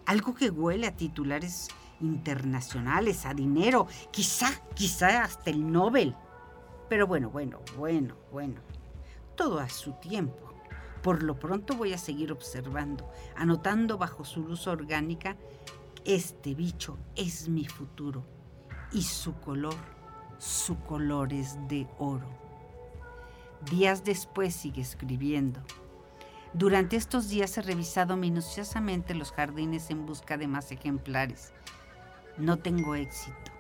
[0.05, 1.67] Algo que huele a titulares
[1.99, 6.15] internacionales, a dinero, quizá, quizá hasta el Nobel.
[6.87, 8.61] Pero bueno, bueno, bueno, bueno.
[9.35, 10.49] Todo a su tiempo.
[11.03, 15.37] Por lo pronto voy a seguir observando, anotando bajo su luz orgánica
[16.15, 18.25] este bicho es mi futuro
[18.91, 19.75] y su color,
[20.39, 22.27] su color es de oro.
[23.69, 25.61] Días después sigue escribiendo.
[26.53, 31.53] Durante estos días he revisado minuciosamente los jardines en busca de más ejemplares.
[32.39, 33.51] No tengo éxito.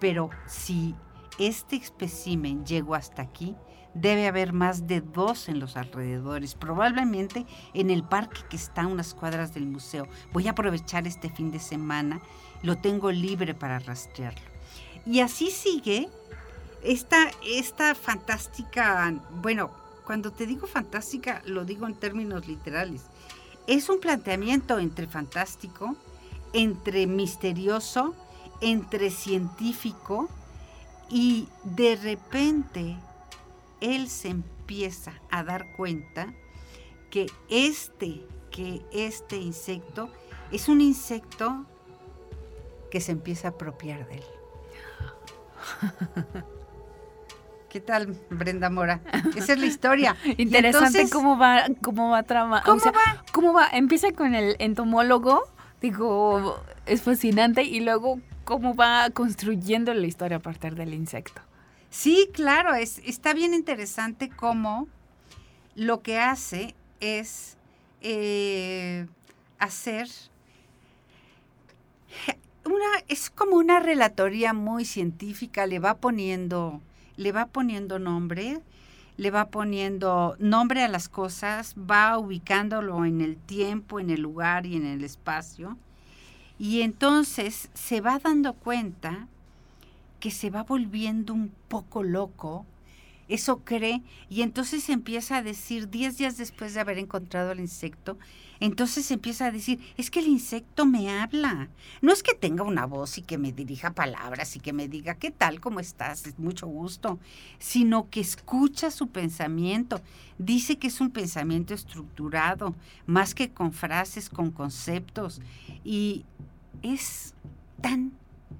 [0.00, 0.96] Pero si
[1.38, 3.54] este espécimen llegó hasta aquí,
[3.94, 8.86] debe haber más de dos en los alrededores, probablemente en el parque que está a
[8.86, 10.06] unas cuadras del museo.
[10.32, 12.20] Voy a aprovechar este fin de semana,
[12.62, 14.40] lo tengo libre para rastrearlo.
[15.06, 16.08] Y así sigue
[16.82, 19.70] esta, esta fantástica, bueno,
[20.04, 23.02] cuando te digo fantástica, lo digo en términos literales.
[23.66, 25.94] Es un planteamiento entre fantástico,
[26.52, 28.14] entre misterioso,
[28.60, 30.28] entre científico
[31.08, 32.96] y de repente
[33.80, 36.32] él se empieza a dar cuenta
[37.10, 40.10] que este, que este insecto
[40.52, 41.66] es un insecto
[42.90, 44.24] que se empieza a apropiar de él.
[47.68, 49.00] ¿Qué tal, Brenda Mora?
[49.36, 50.16] Esa es la historia.
[50.38, 52.62] Interesante cómo va, cómo va trama.
[52.64, 53.24] ¿Cómo va?
[53.32, 53.68] ¿Cómo va?
[53.72, 55.44] Empieza con el entomólogo,
[55.80, 61.42] digo, es fascinante, y luego cómo va construyendo la historia a partir del insecto.
[61.90, 64.86] Sí, claro, es, está bien interesante cómo
[65.74, 67.56] lo que hace es
[68.00, 69.08] eh,
[69.58, 70.08] hacer
[72.64, 76.80] una, es como una relatoría muy científica, le va poniendo,
[77.16, 78.60] le va poniendo nombre,
[79.16, 84.64] le va poniendo nombre a las cosas, va ubicándolo en el tiempo, en el lugar
[84.64, 85.76] y en el espacio.
[86.56, 89.26] Y entonces se va dando cuenta
[90.20, 92.66] que se va volviendo un poco loco,
[93.28, 98.18] eso cree, y entonces empieza a decir, diez días después de haber encontrado el insecto,
[98.60, 101.70] entonces empieza a decir, es que el insecto me habla.
[102.02, 105.14] No es que tenga una voz y que me dirija palabras y que me diga,
[105.14, 105.60] ¿qué tal?
[105.60, 106.26] ¿Cómo estás?
[106.26, 107.18] Es mucho gusto.
[107.58, 110.02] Sino que escucha su pensamiento.
[110.36, 112.74] Dice que es un pensamiento estructurado,
[113.06, 115.40] más que con frases, con conceptos.
[115.82, 116.26] Y
[116.82, 117.32] es
[117.80, 118.12] tan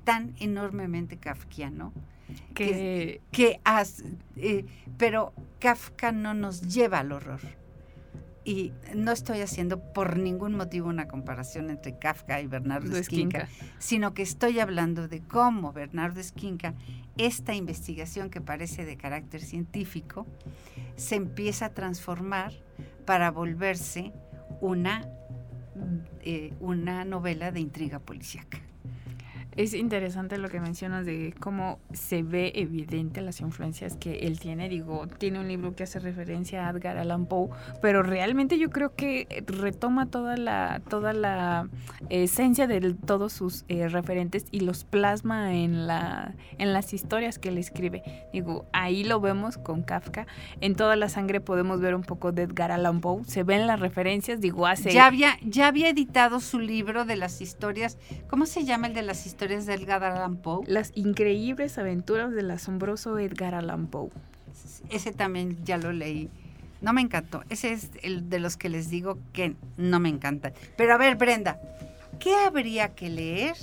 [0.04, 1.92] tan enormemente kafkiano
[2.54, 3.60] que, que,
[4.36, 4.64] eh,
[4.96, 7.40] pero Kafka no nos lleva al horror.
[8.42, 13.48] Y no estoy haciendo por ningún motivo una comparación entre Kafka y Bernardo Esquinca,
[13.78, 16.74] sino que estoy hablando de cómo Bernardo Esquinca,
[17.18, 20.26] esta investigación que parece de carácter científico,
[20.96, 22.52] se empieza a transformar
[23.04, 24.12] para volverse
[24.62, 25.06] una,
[26.22, 28.58] eh, una novela de intriga policíaca.
[29.56, 34.68] Es interesante lo que mencionas de cómo se ve evidente las influencias que él tiene.
[34.68, 37.50] Digo, tiene un libro que hace referencia a Edgar Allan Poe,
[37.82, 41.68] pero realmente yo creo que retoma toda la, toda la
[42.08, 47.48] esencia de todos sus eh, referentes y los plasma en, la, en las historias que
[47.48, 48.02] él escribe.
[48.32, 50.26] Digo, ahí lo vemos con Kafka.
[50.60, 53.24] En toda la sangre podemos ver un poco de Edgar Allan Poe.
[53.24, 54.92] Se ven las referencias, digo, hace...
[54.92, 57.98] Ya había, ya había editado su libro de las historias.
[58.28, 59.49] ¿Cómo se llama el de las historias?
[59.50, 60.64] Historias de Edgar Allan Poe.
[60.68, 64.10] Las increíbles aventuras del asombroso Edgar Allan Poe.
[64.90, 66.28] Ese también ya lo leí.
[66.80, 67.42] No me encantó.
[67.48, 70.52] Ese es el de los que les digo que no me encanta.
[70.76, 71.60] Pero a ver, Brenda,
[72.20, 73.56] ¿qué habría que leer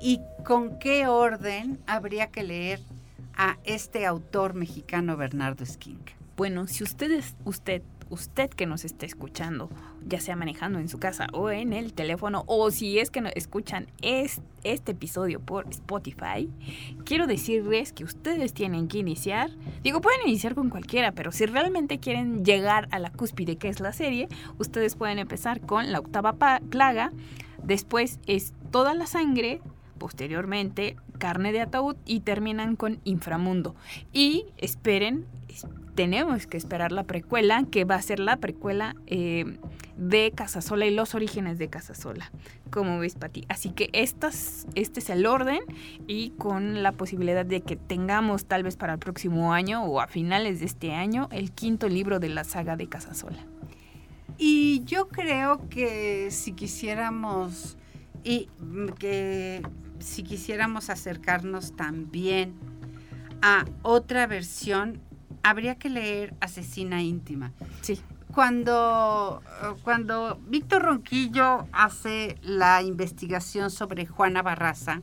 [0.00, 2.80] y con qué orden habría que leer
[3.36, 6.12] a este autor mexicano Bernardo Esquinca?
[6.36, 9.70] Bueno, si ustedes, usted usted que nos esté escuchando,
[10.06, 13.86] ya sea manejando en su casa o en el teléfono, o si es que escuchan
[14.02, 16.50] este episodio por Spotify,
[17.04, 19.50] quiero decirles que ustedes tienen que iniciar,
[19.82, 23.80] digo, pueden iniciar con cualquiera, pero si realmente quieren llegar a la cúspide que es
[23.80, 26.36] la serie, ustedes pueden empezar con la octava
[26.68, 27.12] plaga,
[27.62, 29.60] después es toda la sangre,
[29.98, 33.76] posteriormente carne de ataúd y terminan con inframundo.
[34.12, 35.26] Y esperen,
[35.94, 39.58] tenemos que esperar la precuela, que va a ser la precuela eh,
[39.96, 42.30] de Casasola y los orígenes de Casasola,
[42.70, 43.44] como ves, Pati.
[43.48, 45.60] Así que este es el orden
[46.06, 50.06] y con la posibilidad de que tengamos tal vez para el próximo año o a
[50.06, 53.44] finales de este año el quinto libro de la saga de Casasola.
[54.38, 57.76] Y yo creo que si quisiéramos
[58.24, 58.48] y
[58.98, 59.62] que
[59.98, 62.54] si quisiéramos acercarnos también
[63.42, 65.00] a otra versión,
[65.42, 67.52] habría que leer Asesina íntima.
[67.82, 68.00] Sí.
[68.32, 69.42] Cuando,
[69.82, 75.02] cuando Víctor Ronquillo hace la investigación sobre Juana Barraza,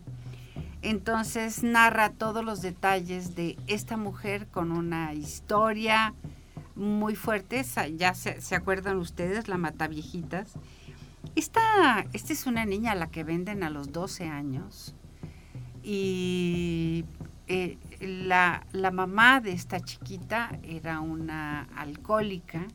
[0.81, 6.13] entonces narra todos los detalles de esta mujer con una historia
[6.75, 7.65] muy fuerte.
[7.97, 10.53] Ya se, se acuerdan ustedes, la Mataviejitas.
[11.35, 14.95] Esta, esta es una niña a la que venden a los 12 años
[15.83, 17.05] y
[17.47, 22.67] eh, la, mamá de esta chiquita era una alcohólica.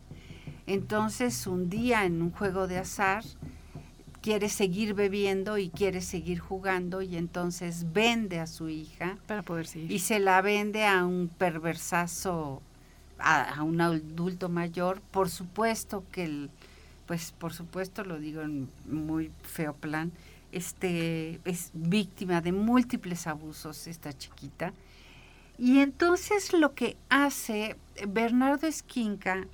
[0.67, 3.25] Entonces un día en un juego de azar
[4.21, 9.67] quiere seguir bebiendo y quiere seguir jugando y entonces vende a su hija para poder
[9.67, 12.63] seguir y se la vende a un perversazo
[13.19, 16.51] a, un adulto mayor por supuesto que el,
[17.07, 20.13] pues por supuesto lo digo en muy feo plan
[20.53, 24.73] este, es víctima de múltiples abusos esta chiquita.
[25.59, 27.77] Y entonces lo que hace
[28.07, 29.47] Bernardo Esquinca,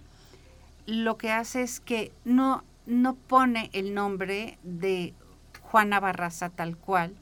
[0.86, 5.14] lo que hace es que no, no pone el nombre de
[5.60, 7.14] Juana Barraza tal cual.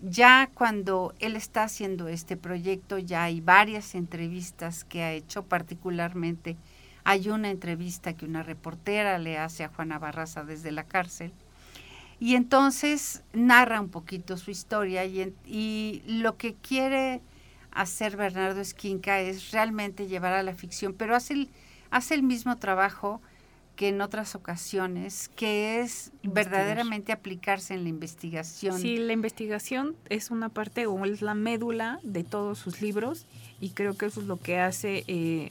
[0.00, 6.56] Ya cuando él está haciendo este proyecto, ya hay varias entrevistas que ha hecho, particularmente
[7.04, 11.32] hay una entrevista que una reportera le hace a Juana Barraza desde la cárcel
[12.20, 17.22] y entonces narra un poquito su historia y, lo que quiere
[17.72, 21.48] hacer Bernardo Esquinca es realmente llevar a la ficción, pero hace el,
[21.90, 23.20] hace el mismo trabajo
[23.76, 28.78] que en otras ocasiones, que es verdaderamente aplicarse en la investigación.
[28.78, 33.24] Sí, la investigación es una parte o es la médula de todos sus libros
[33.58, 35.50] y creo que eso es lo que hace eh,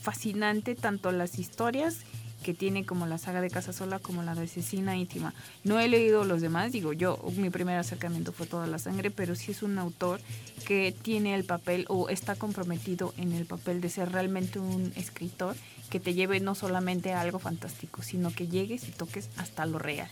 [0.00, 1.98] fascinante tanto las historias
[2.46, 5.34] que tiene como la saga de Casa Sola como la de Asesina Íntima.
[5.64, 9.34] No he leído los demás, digo yo, mi primer acercamiento fue Toda la Sangre, pero
[9.34, 10.20] sí es un autor
[10.64, 15.56] que tiene el papel o está comprometido en el papel de ser realmente un escritor
[15.90, 19.80] que te lleve no solamente a algo fantástico, sino que llegues y toques hasta lo
[19.80, 20.08] real.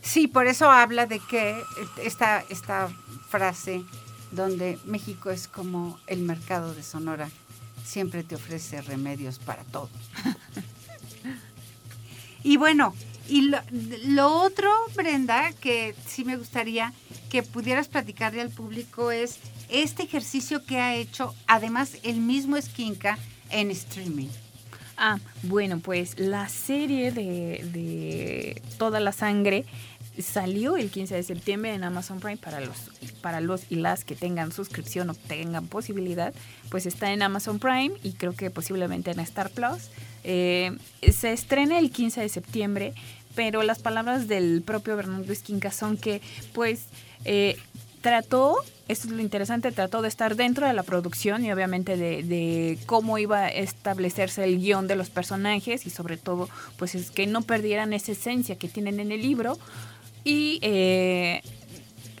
[0.00, 1.60] Sí, por eso habla de que
[2.04, 2.88] esta, esta
[3.28, 3.82] frase
[4.30, 7.30] donde México es como el mercado de Sonora,
[7.84, 9.90] siempre te ofrece remedios para todo.
[12.44, 12.94] Y bueno,
[13.28, 13.50] y
[14.06, 16.92] lo, otro, Brenda, que sí me gustaría
[17.30, 19.38] que pudieras platicarle al público es
[19.70, 23.18] este ejercicio que ha hecho, además, el mismo Esquinca
[23.50, 24.28] en streaming.
[24.96, 29.64] Ah, bueno, pues la serie de, de Toda la Sangre
[30.22, 32.90] salió el 15 de septiembre en Amazon Prime para los,
[33.20, 36.32] para los y las que tengan suscripción o tengan posibilidad,
[36.70, 39.90] pues está en Amazon Prime y creo que posiblemente en Star Plus.
[40.24, 40.76] Eh,
[41.12, 42.94] se estrena el 15 de septiembre,
[43.34, 46.20] pero las palabras del propio Bernardo Esquinca son que
[46.52, 46.84] pues
[47.24, 47.56] eh,
[48.00, 48.56] trató,
[48.88, 53.18] esto es lo interesante, trató de estar dentro de la producción y obviamente de, cómo
[53.18, 57.42] iba a establecerse el guion de los personajes y sobre todo pues es que no
[57.42, 59.58] perdieran esa esencia que tienen en el libro,
[60.24, 61.42] y eh,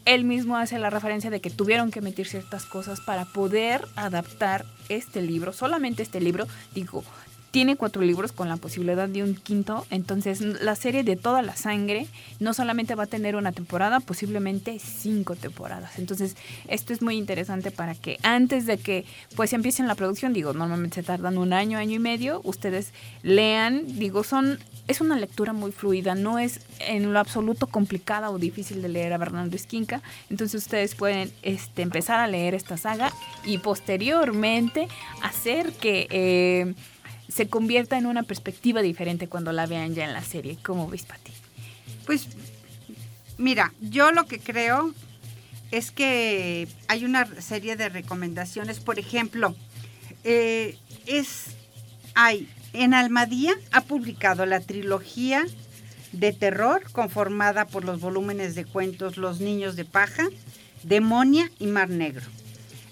[0.04, 4.66] él mismo hace la referencia de que tuvieron que meter ciertas cosas para poder adaptar
[4.90, 7.02] este libro, solamente este libro, digo,
[7.54, 11.54] tiene cuatro libros con la posibilidad de un quinto, entonces la serie de toda la
[11.54, 12.08] sangre
[12.40, 16.00] no solamente va a tener una temporada, posiblemente cinco temporadas.
[16.00, 16.36] Entonces
[16.66, 19.04] esto es muy interesante para que antes de que
[19.36, 22.92] pues empiecen la producción, digo, normalmente se tardan un año, año y medio, ustedes
[23.22, 28.38] lean, digo, son es una lectura muy fluida, no es en lo absoluto complicada o
[28.38, 30.02] difícil de leer a Bernardo Esquinca.
[30.28, 33.12] Entonces ustedes pueden este, empezar a leer esta saga
[33.44, 34.88] y posteriormente
[35.22, 36.74] hacer que eh,
[37.34, 40.56] se convierta en una perspectiva diferente cuando la vean ya en la serie.
[40.62, 41.32] ¿Cómo ves, Pati?
[42.06, 42.28] Pues
[43.38, 44.94] mira, yo lo que creo
[45.72, 48.78] es que hay una serie de recomendaciones.
[48.78, 49.56] Por ejemplo,
[50.22, 51.46] eh, es
[52.14, 55.44] hay En Almadía ha publicado la trilogía
[56.12, 60.28] de terror conformada por los volúmenes de cuentos Los Niños de Paja,
[60.84, 62.26] Demonia y Mar Negro.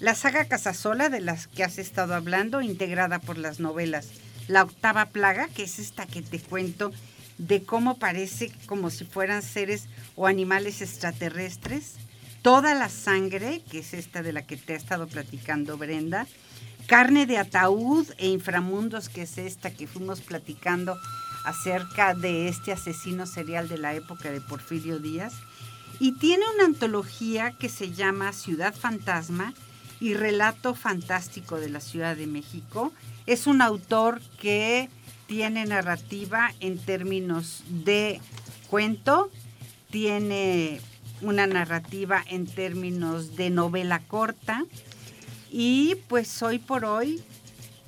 [0.01, 4.09] La saga Casasola, de las que has estado hablando, integrada por las novelas
[4.49, 6.93] La Octava Plaga, que es esta que te cuento,
[7.38, 11.97] de cómo parece como si fueran seres o animales extraterrestres.
[12.43, 16.26] Toda la sangre, que es esta de la que te ha estado platicando Brenda.
[16.86, 20.97] Carne de ataúd e inframundos, que es esta que fuimos platicando
[21.45, 25.34] acerca de este asesino serial de la época de Porfirio Díaz.
[26.01, 29.55] Y tiene una antología que se llama Ciudad Fantasma
[30.01, 32.93] y Relato Fantástico de la Ciudad de México.
[33.27, 34.89] Es un autor que
[35.27, 38.20] tiene narrativa en términos de
[38.68, 39.31] cuento,
[39.91, 40.81] tiene
[41.20, 44.64] una narrativa en términos de novela corta
[45.51, 47.23] y pues hoy por hoy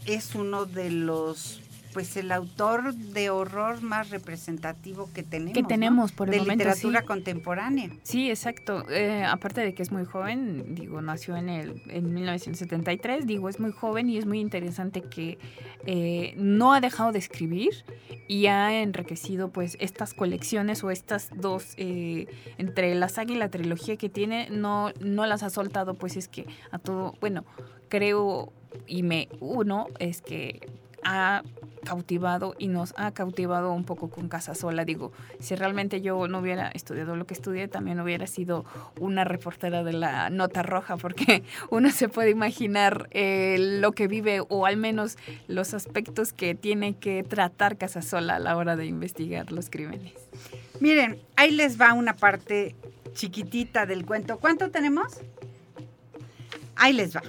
[0.06, 1.60] es uno de los
[1.94, 5.54] pues el autor de horror más representativo que tenemos.
[5.54, 7.90] Que tenemos por el de momento, literatura contemporánea.
[8.02, 8.84] Sí, exacto.
[8.90, 13.60] Eh, aparte de que es muy joven, digo, nació en el en 1973, digo, es
[13.60, 15.38] muy joven y es muy interesante que
[15.86, 17.84] eh, no ha dejado de escribir
[18.26, 22.26] y ha enriquecido pues estas colecciones o estas dos eh,
[22.58, 26.28] entre la saga y la trilogía que tiene no no las ha soltado pues es
[26.28, 27.44] que a todo bueno
[27.88, 28.52] creo
[28.86, 30.66] y me uno es que
[31.04, 31.42] ha
[31.84, 34.84] cautivado y nos ha cautivado un poco con Casa Sola.
[34.84, 38.64] Digo, si realmente yo no hubiera estudiado lo que estudié, también hubiera sido
[38.98, 44.40] una reportera de la Nota Roja, porque uno se puede imaginar eh, lo que vive
[44.48, 45.16] o al menos
[45.46, 50.14] los aspectos que tiene que tratar Casa Sola a la hora de investigar los crímenes.
[50.80, 52.74] Miren, ahí les va una parte
[53.12, 54.38] chiquitita del cuento.
[54.38, 55.20] ¿Cuánto tenemos?
[56.76, 57.22] Ahí les va.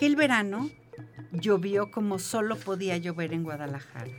[0.00, 0.70] Aquel verano
[1.30, 4.10] llovió como solo podía llover en Guadalajara.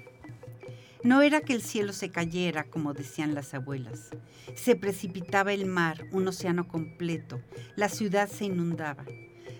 [1.03, 4.11] No era que el cielo se cayera, como decían las abuelas.
[4.53, 7.41] Se precipitaba el mar, un océano completo.
[7.75, 9.05] La ciudad se inundaba.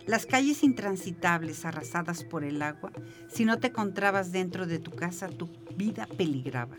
[0.06, 2.92] Las calles intransitables, arrasadas por el agua,
[3.28, 6.78] si no te encontrabas dentro de tu casa, tu vida peligraba.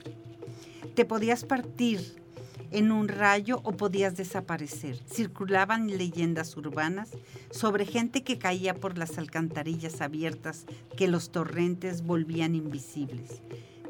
[0.94, 2.21] Te podías partir
[2.70, 4.96] en un rayo o podías desaparecer.
[5.10, 7.10] Circulaban leyendas urbanas
[7.50, 13.42] sobre gente que caía por las alcantarillas abiertas que los torrentes volvían invisibles.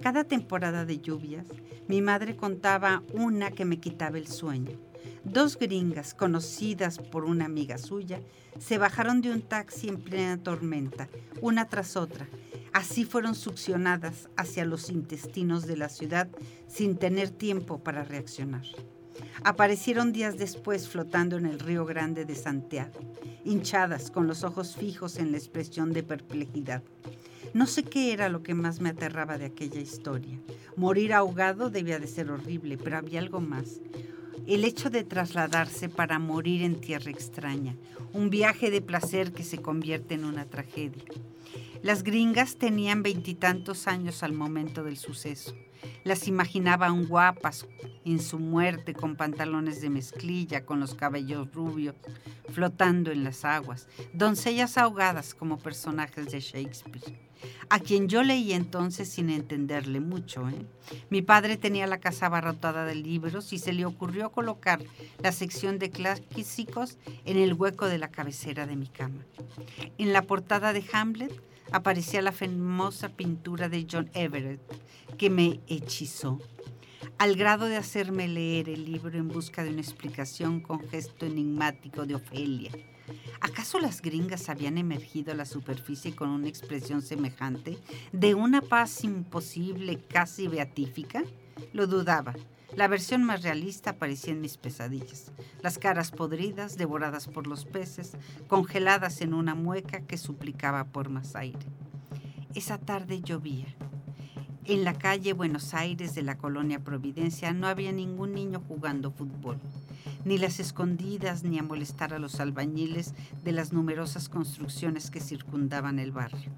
[0.03, 1.47] Cada temporada de lluvias,
[1.87, 4.92] mi madre contaba una que me quitaba el sueño.
[5.25, 8.21] Dos gringas, conocidas por una amiga suya,
[8.59, 11.09] se bajaron de un taxi en plena tormenta,
[11.41, 12.27] una tras otra.
[12.73, 16.29] Así fueron succionadas hacia los intestinos de la ciudad
[16.67, 18.65] sin tener tiempo para reaccionar.
[19.45, 23.01] Aparecieron días después flotando en el río Grande de Santiago,
[23.45, 26.83] hinchadas con los ojos fijos en la expresión de perplejidad.
[27.55, 30.41] No sé qué era lo que más me aterraba de aquella historia.
[30.77, 33.81] Morir ahogado debía de ser horrible, pero había algo más.
[34.47, 37.77] El hecho de trasladarse para morir en tierra extraña,
[38.13, 41.05] un viaje de placer que se convierte en una tragedia.
[41.83, 45.55] Las gringas tenían veintitantos años al momento del suceso.
[46.03, 47.67] Las imaginaban guapas
[48.05, 51.95] en su muerte con pantalones de mezclilla, con los cabellos rubios,
[52.51, 57.19] flotando en las aguas, doncellas ahogadas como personajes de Shakespeare,
[57.69, 60.49] a quien yo leí entonces sin entenderle mucho.
[60.49, 60.67] ¿eh?
[61.11, 64.83] Mi padre tenía la casa abarrotada de libros y se le ocurrió colocar
[65.23, 69.25] la sección de clásicos en el hueco de la cabecera de mi cama.
[69.99, 71.33] En la portada de Hamlet
[71.73, 74.61] aparecía la famosa pintura de John Everett,
[75.17, 76.39] que me hechizó,
[77.19, 82.05] al grado de hacerme leer el libro en busca de una explicación con gesto enigmático
[82.07, 82.73] de Ofelia.
[83.41, 87.79] ¿Acaso las gringas habían emergido a la superficie con una expresión semejante,
[88.13, 91.23] de una paz imposible, casi beatífica?
[91.73, 92.35] Lo dudaba.
[92.77, 95.31] La versión más realista aparecía en mis pesadillas.
[95.61, 98.13] Las caras podridas, devoradas por los peces,
[98.49, 101.67] congeladas en una mueca que suplicaba por más aire.
[102.55, 103.67] Esa tarde llovía.
[104.65, 109.59] En la calle Buenos Aires de la colonia Providencia no había ningún niño jugando fútbol,
[110.25, 115.99] ni las escondidas ni a molestar a los albañiles de las numerosas construcciones que circundaban
[115.99, 116.53] el barrio.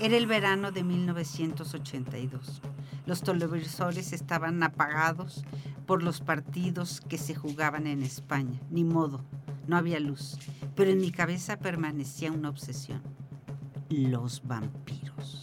[0.00, 2.62] Era el verano de 1982.
[3.04, 5.44] Los televisores estaban apagados
[5.86, 8.60] por los partidos que se jugaban en España.
[8.70, 9.24] Ni modo,
[9.66, 10.38] no había luz,
[10.76, 13.02] pero en mi cabeza permanecía una obsesión.
[13.88, 15.39] Los vampiros.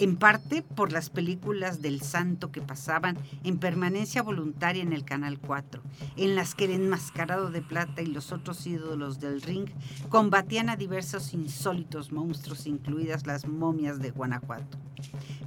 [0.00, 5.38] En parte por las películas del santo que pasaban en permanencia voluntaria en el Canal
[5.38, 5.82] 4,
[6.16, 9.68] en las que el enmascarado de plata y los otros ídolos del ring
[10.08, 14.78] combatían a diversos insólitos monstruos, incluidas las momias de Guanajuato.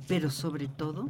[0.07, 1.09] Pero sobre todo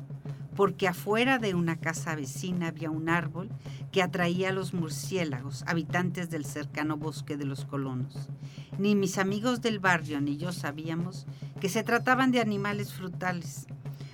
[0.55, 3.49] porque afuera de una casa vecina había un árbol
[3.91, 8.29] que atraía a los murciélagos, habitantes del cercano bosque de los colonos.
[8.77, 11.25] Ni mis amigos del barrio ni yo sabíamos
[11.59, 13.67] que se trataban de animales frutales.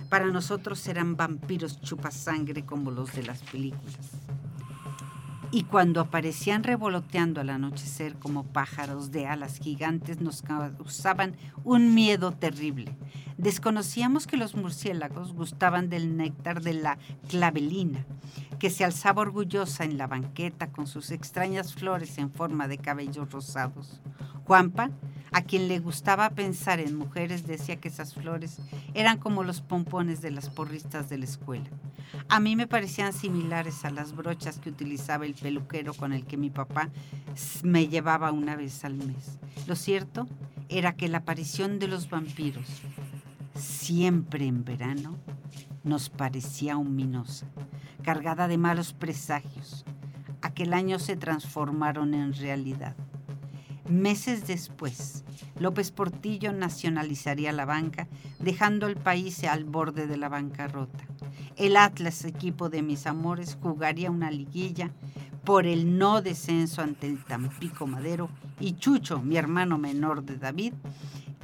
[0.08, 4.10] Para nosotros eran vampiros chupasangre como los de las películas
[5.52, 12.32] y cuando aparecían revoloteando al anochecer como pájaros de alas gigantes nos causaban un miedo
[12.32, 12.96] terrible.
[13.36, 16.98] Desconocíamos que los murciélagos gustaban del néctar de la
[17.28, 18.04] clavelina,
[18.58, 23.32] que se alzaba orgullosa en la banqueta con sus extrañas flores en forma de cabellos
[23.32, 24.00] rosados.
[24.44, 24.90] Juanpa,
[25.32, 28.58] a quien le gustaba pensar en mujeres, decía que esas flores
[28.94, 31.70] eran como los pompones de las porristas de la escuela.
[32.28, 36.36] A mí me parecían similares a las brochas que utilizaba el peluquero con el que
[36.36, 36.90] mi papá
[37.62, 39.38] me llevaba una vez al mes.
[39.66, 40.26] Lo cierto
[40.68, 42.66] era que la aparición de los vampiros,
[43.54, 45.16] siempre en verano,
[45.82, 47.46] nos parecía ominosa,
[48.02, 49.84] cargada de malos presagios.
[50.42, 52.94] Aquel año se transformaron en realidad.
[53.88, 55.24] Meses después,
[55.58, 58.06] López Portillo nacionalizaría la banca,
[58.38, 61.04] dejando el país al borde de la bancarrota.
[61.56, 64.90] El Atlas, equipo de mis amores, jugaría una liguilla
[65.50, 68.30] por el no descenso ante el Tampico Madero
[68.60, 70.74] y Chucho, mi hermano menor de David,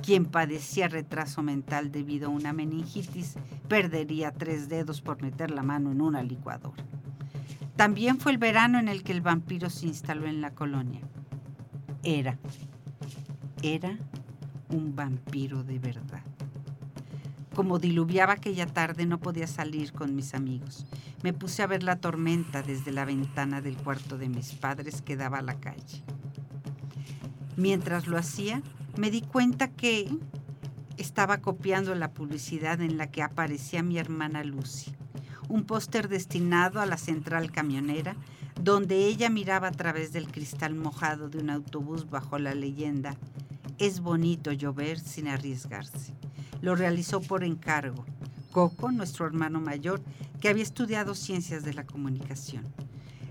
[0.00, 3.34] quien padecía retraso mental debido a una meningitis,
[3.66, 6.84] perdería tres dedos por meter la mano en una licuadora.
[7.74, 11.00] También fue el verano en el que el vampiro se instaló en la colonia.
[12.04, 12.38] Era,
[13.60, 13.98] era
[14.68, 16.22] un vampiro de verdad.
[17.56, 20.84] Como diluviaba aquella tarde no podía salir con mis amigos.
[21.22, 25.16] Me puse a ver la tormenta desde la ventana del cuarto de mis padres que
[25.16, 26.04] daba a la calle.
[27.56, 28.62] Mientras lo hacía,
[28.98, 30.14] me di cuenta que
[30.98, 34.94] estaba copiando la publicidad en la que aparecía mi hermana Lucy,
[35.48, 38.16] un póster destinado a la central camionera
[38.60, 43.16] donde ella miraba a través del cristal mojado de un autobús bajo la leyenda
[43.78, 46.12] Es bonito llover sin arriesgarse.
[46.66, 48.04] Lo realizó por encargo.
[48.50, 50.02] Coco, nuestro hermano mayor,
[50.40, 52.64] que había estudiado ciencias de la comunicación.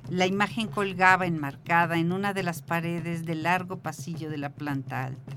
[0.09, 5.03] La imagen colgaba enmarcada en una de las paredes del largo pasillo de la planta
[5.03, 5.33] alta.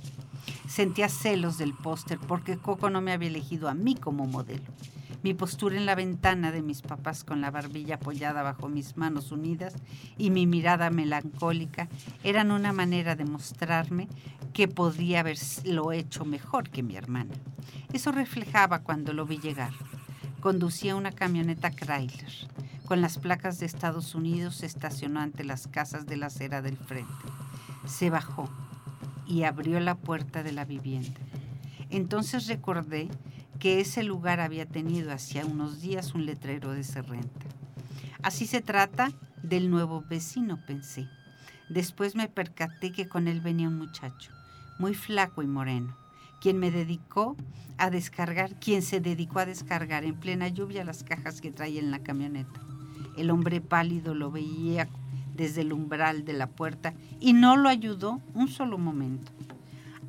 [0.68, 4.70] Sentía celos del póster porque Coco no me había elegido a mí como modelo.
[5.22, 9.32] Mi postura en la ventana de mis papás con la barbilla apoyada bajo mis manos
[9.32, 9.74] unidas
[10.16, 11.88] y mi mirada melancólica
[12.22, 14.08] eran una manera de mostrarme
[14.52, 17.34] que podría haberlo hecho mejor que mi hermana.
[17.92, 19.72] Eso reflejaba cuando lo vi llegar.
[20.40, 22.32] Conducía una camioneta Chrysler.
[22.86, 26.76] Con las placas de Estados Unidos se estacionó ante las casas de la acera del
[26.76, 27.12] frente.
[27.86, 28.48] Se bajó
[29.26, 31.20] y abrió la puerta de la vivienda.
[31.90, 33.08] Entonces recordé
[33.58, 37.46] que ese lugar había tenido hacía unos días un letrero de serrenta.
[38.22, 41.08] Así se trata del nuevo vecino, pensé.
[41.68, 44.32] Después me percaté que con él venía un muchacho,
[44.78, 45.96] muy flaco y moreno,
[46.40, 47.36] quien me dedicó
[47.76, 51.90] a descargar, quien se dedicó a descargar en plena lluvia las cajas que traía en
[51.90, 52.60] la camioneta.
[53.16, 54.88] El hombre pálido lo veía
[55.34, 59.30] desde el umbral de la puerta y no lo ayudó un solo momento.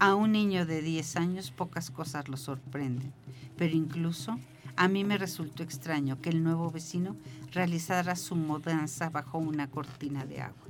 [0.01, 3.11] A un niño de 10 años pocas cosas lo sorprenden,
[3.57, 4.39] pero incluso
[4.77, 7.17] a mí me resultó extraño que el nuevo vecino
[7.51, 10.68] realizara su mudanza bajo una cortina de agua.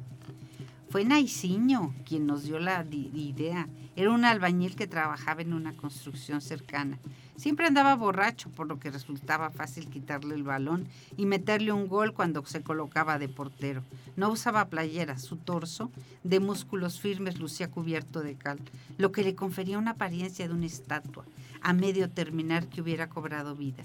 [0.89, 3.67] Fue Naiciño quien nos dio la idea.
[3.95, 6.97] Era un albañil que trabajaba en una construcción cercana.
[7.35, 12.13] Siempre andaba borracho, por lo que resultaba fácil quitarle el balón y meterle un gol
[12.13, 13.83] cuando se colocaba de portero.
[14.15, 15.91] No usaba playera, su torso,
[16.23, 18.59] de músculos firmes, lucía cubierto de cal,
[18.97, 21.23] lo que le confería una apariencia de una estatua,
[21.61, 23.83] a medio terminar que hubiera cobrado vida.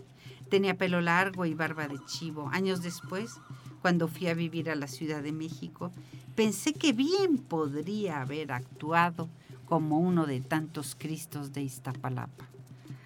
[0.48, 2.48] Tenía pelo largo y barba de chivo.
[2.50, 3.40] Años después,
[3.84, 5.92] cuando fui a vivir a la Ciudad de México,
[6.34, 9.28] pensé que bien podría haber actuado
[9.66, 12.46] como uno de tantos Cristos de Iztapalapa.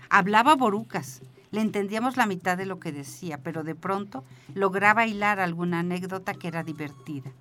[0.08, 1.20] Hablaba borucas,
[1.50, 4.22] le entendíamos la mitad de lo que decía, pero de pronto
[4.54, 7.32] lograba hilar alguna anécdota que era divertida.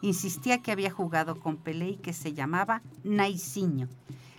[0.00, 3.90] Insistía que había jugado con Pelé y que se llamaba Naiciño.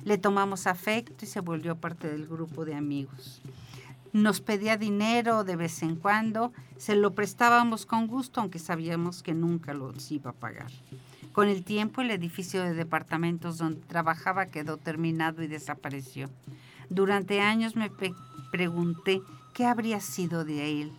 [0.03, 3.39] Le tomamos afecto y se volvió parte del grupo de amigos.
[4.17, 9.35] Nos pedía dinero de vez en cuando, se lo prestábamos con gusto, aunque sabíamos que
[9.35, 10.71] nunca lo iba a pagar.
[11.33, 16.31] Con el tiempo, el edificio de departamentos donde trabajaba quedó terminado y desapareció.
[16.89, 17.91] Durante años me
[18.51, 19.21] pregunté
[19.53, 20.91] qué habría sido de él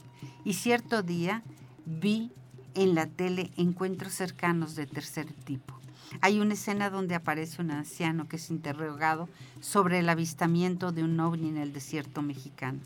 [0.45, 1.43] y cierto día
[1.87, 2.31] vi
[2.77, 5.75] en la tele encuentros cercanos de tercer tipo.
[6.21, 11.19] Hay una escena donde aparece un anciano que es interrogado sobre el avistamiento de un
[11.19, 12.79] ovni en el desierto mexicano.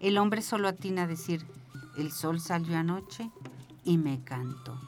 [0.00, 1.44] El hombre solo atina a decir,
[1.96, 3.30] el sol salió anoche
[3.84, 4.80] y me cantó.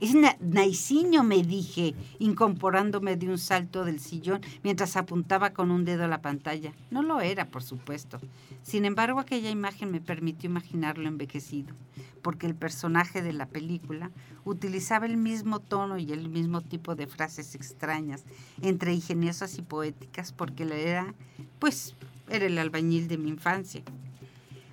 [0.00, 6.04] Es Naiciño, me dije, incorporándome de un salto del sillón mientras apuntaba con un dedo
[6.04, 6.72] a la pantalla.
[6.90, 8.20] No lo era, por supuesto.
[8.62, 11.74] Sin embargo, aquella imagen me permitió imaginarlo envejecido,
[12.22, 14.10] porque el personaje de la película
[14.44, 18.24] utilizaba el mismo tono y el mismo tipo de frases extrañas,
[18.62, 21.14] entre ingeniosas y poéticas, porque era,
[21.58, 21.94] pues,
[22.28, 23.82] era el albañil de mi infancia.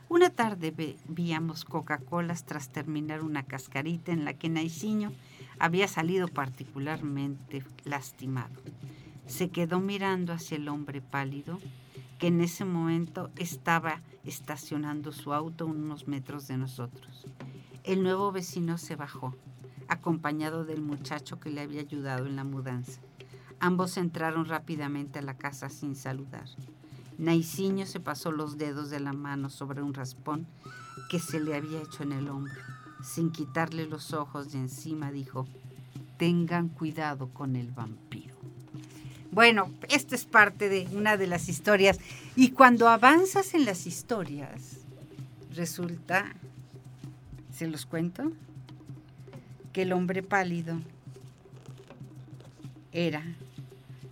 [0.10, 5.12] Una tarde bebíamos Coca-Colas tras terminar una cascarita en la que Naiciño
[5.60, 8.56] había salido particularmente lastimado.
[9.28, 11.60] Se quedó mirando hacia el hombre pálido
[12.18, 17.28] que en ese momento estaba estacionando su auto unos metros de nosotros.
[17.84, 19.36] El nuevo vecino se bajó,
[19.88, 23.00] acompañado del muchacho que le había ayudado en la mudanza.
[23.60, 26.50] Ambos entraron rápidamente a la casa sin saludar.
[27.20, 30.48] Naiciño se pasó los dedos de la mano sobre un raspón
[31.10, 32.62] que se le había hecho en el hombro.
[33.04, 35.46] Sin quitarle los ojos de encima, dijo,
[36.18, 38.36] tengan cuidado con el vampiro.
[39.32, 42.00] Bueno, esta es parte de una de las historias.
[42.38, 44.78] Y cuando avanzas en las historias,
[45.54, 46.38] resulta,
[47.52, 48.32] ¿se los cuento?
[49.74, 50.80] Que el hombre pálido
[52.94, 53.24] era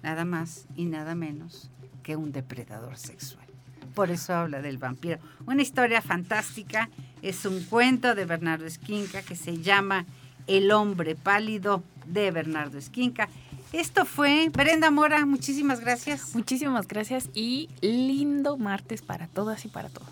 [0.03, 1.71] nada más y nada menos
[2.07, 3.45] que un depredador sexual.
[3.93, 5.19] Por eso habla del vampiro.
[5.45, 6.89] Una historia fantástica.
[7.21, 10.05] Es un cuento de Bernardo Esquinca que se llama
[10.47, 13.27] El hombre pálido de Bernardo Esquinca.
[13.73, 16.33] Esto fue Brenda Mora, muchísimas gracias.
[16.33, 20.07] Muchísimas gracias y lindo martes para todas y para todos.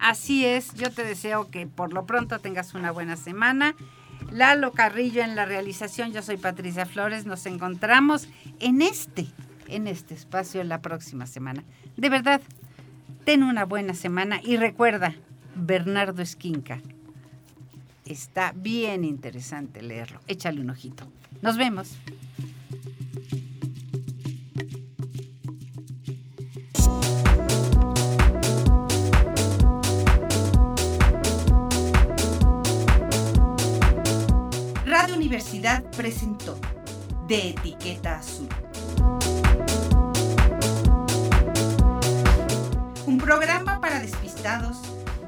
[0.00, 3.76] Así es, yo te deseo que por lo pronto tengas una buena semana.
[4.32, 8.26] Lalo Carrillo en la realización, yo soy Patricia Flores, nos encontramos
[8.58, 9.28] en este
[9.72, 11.64] en este espacio la próxima semana.
[11.96, 12.40] De verdad,
[13.24, 15.14] ten una buena semana y recuerda,
[15.54, 16.80] Bernardo Esquinca.
[18.04, 20.20] Está bien interesante leerlo.
[20.26, 21.10] Échale un ojito.
[21.40, 21.96] Nos vemos.
[34.84, 36.60] Radio Universidad presentó
[37.26, 38.48] De Etiqueta Azul.
[43.22, 44.78] Programa para despistados,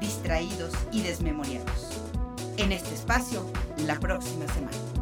[0.01, 2.01] distraídos y desmemoriados.
[2.57, 4.94] En este espacio, la próxima semana.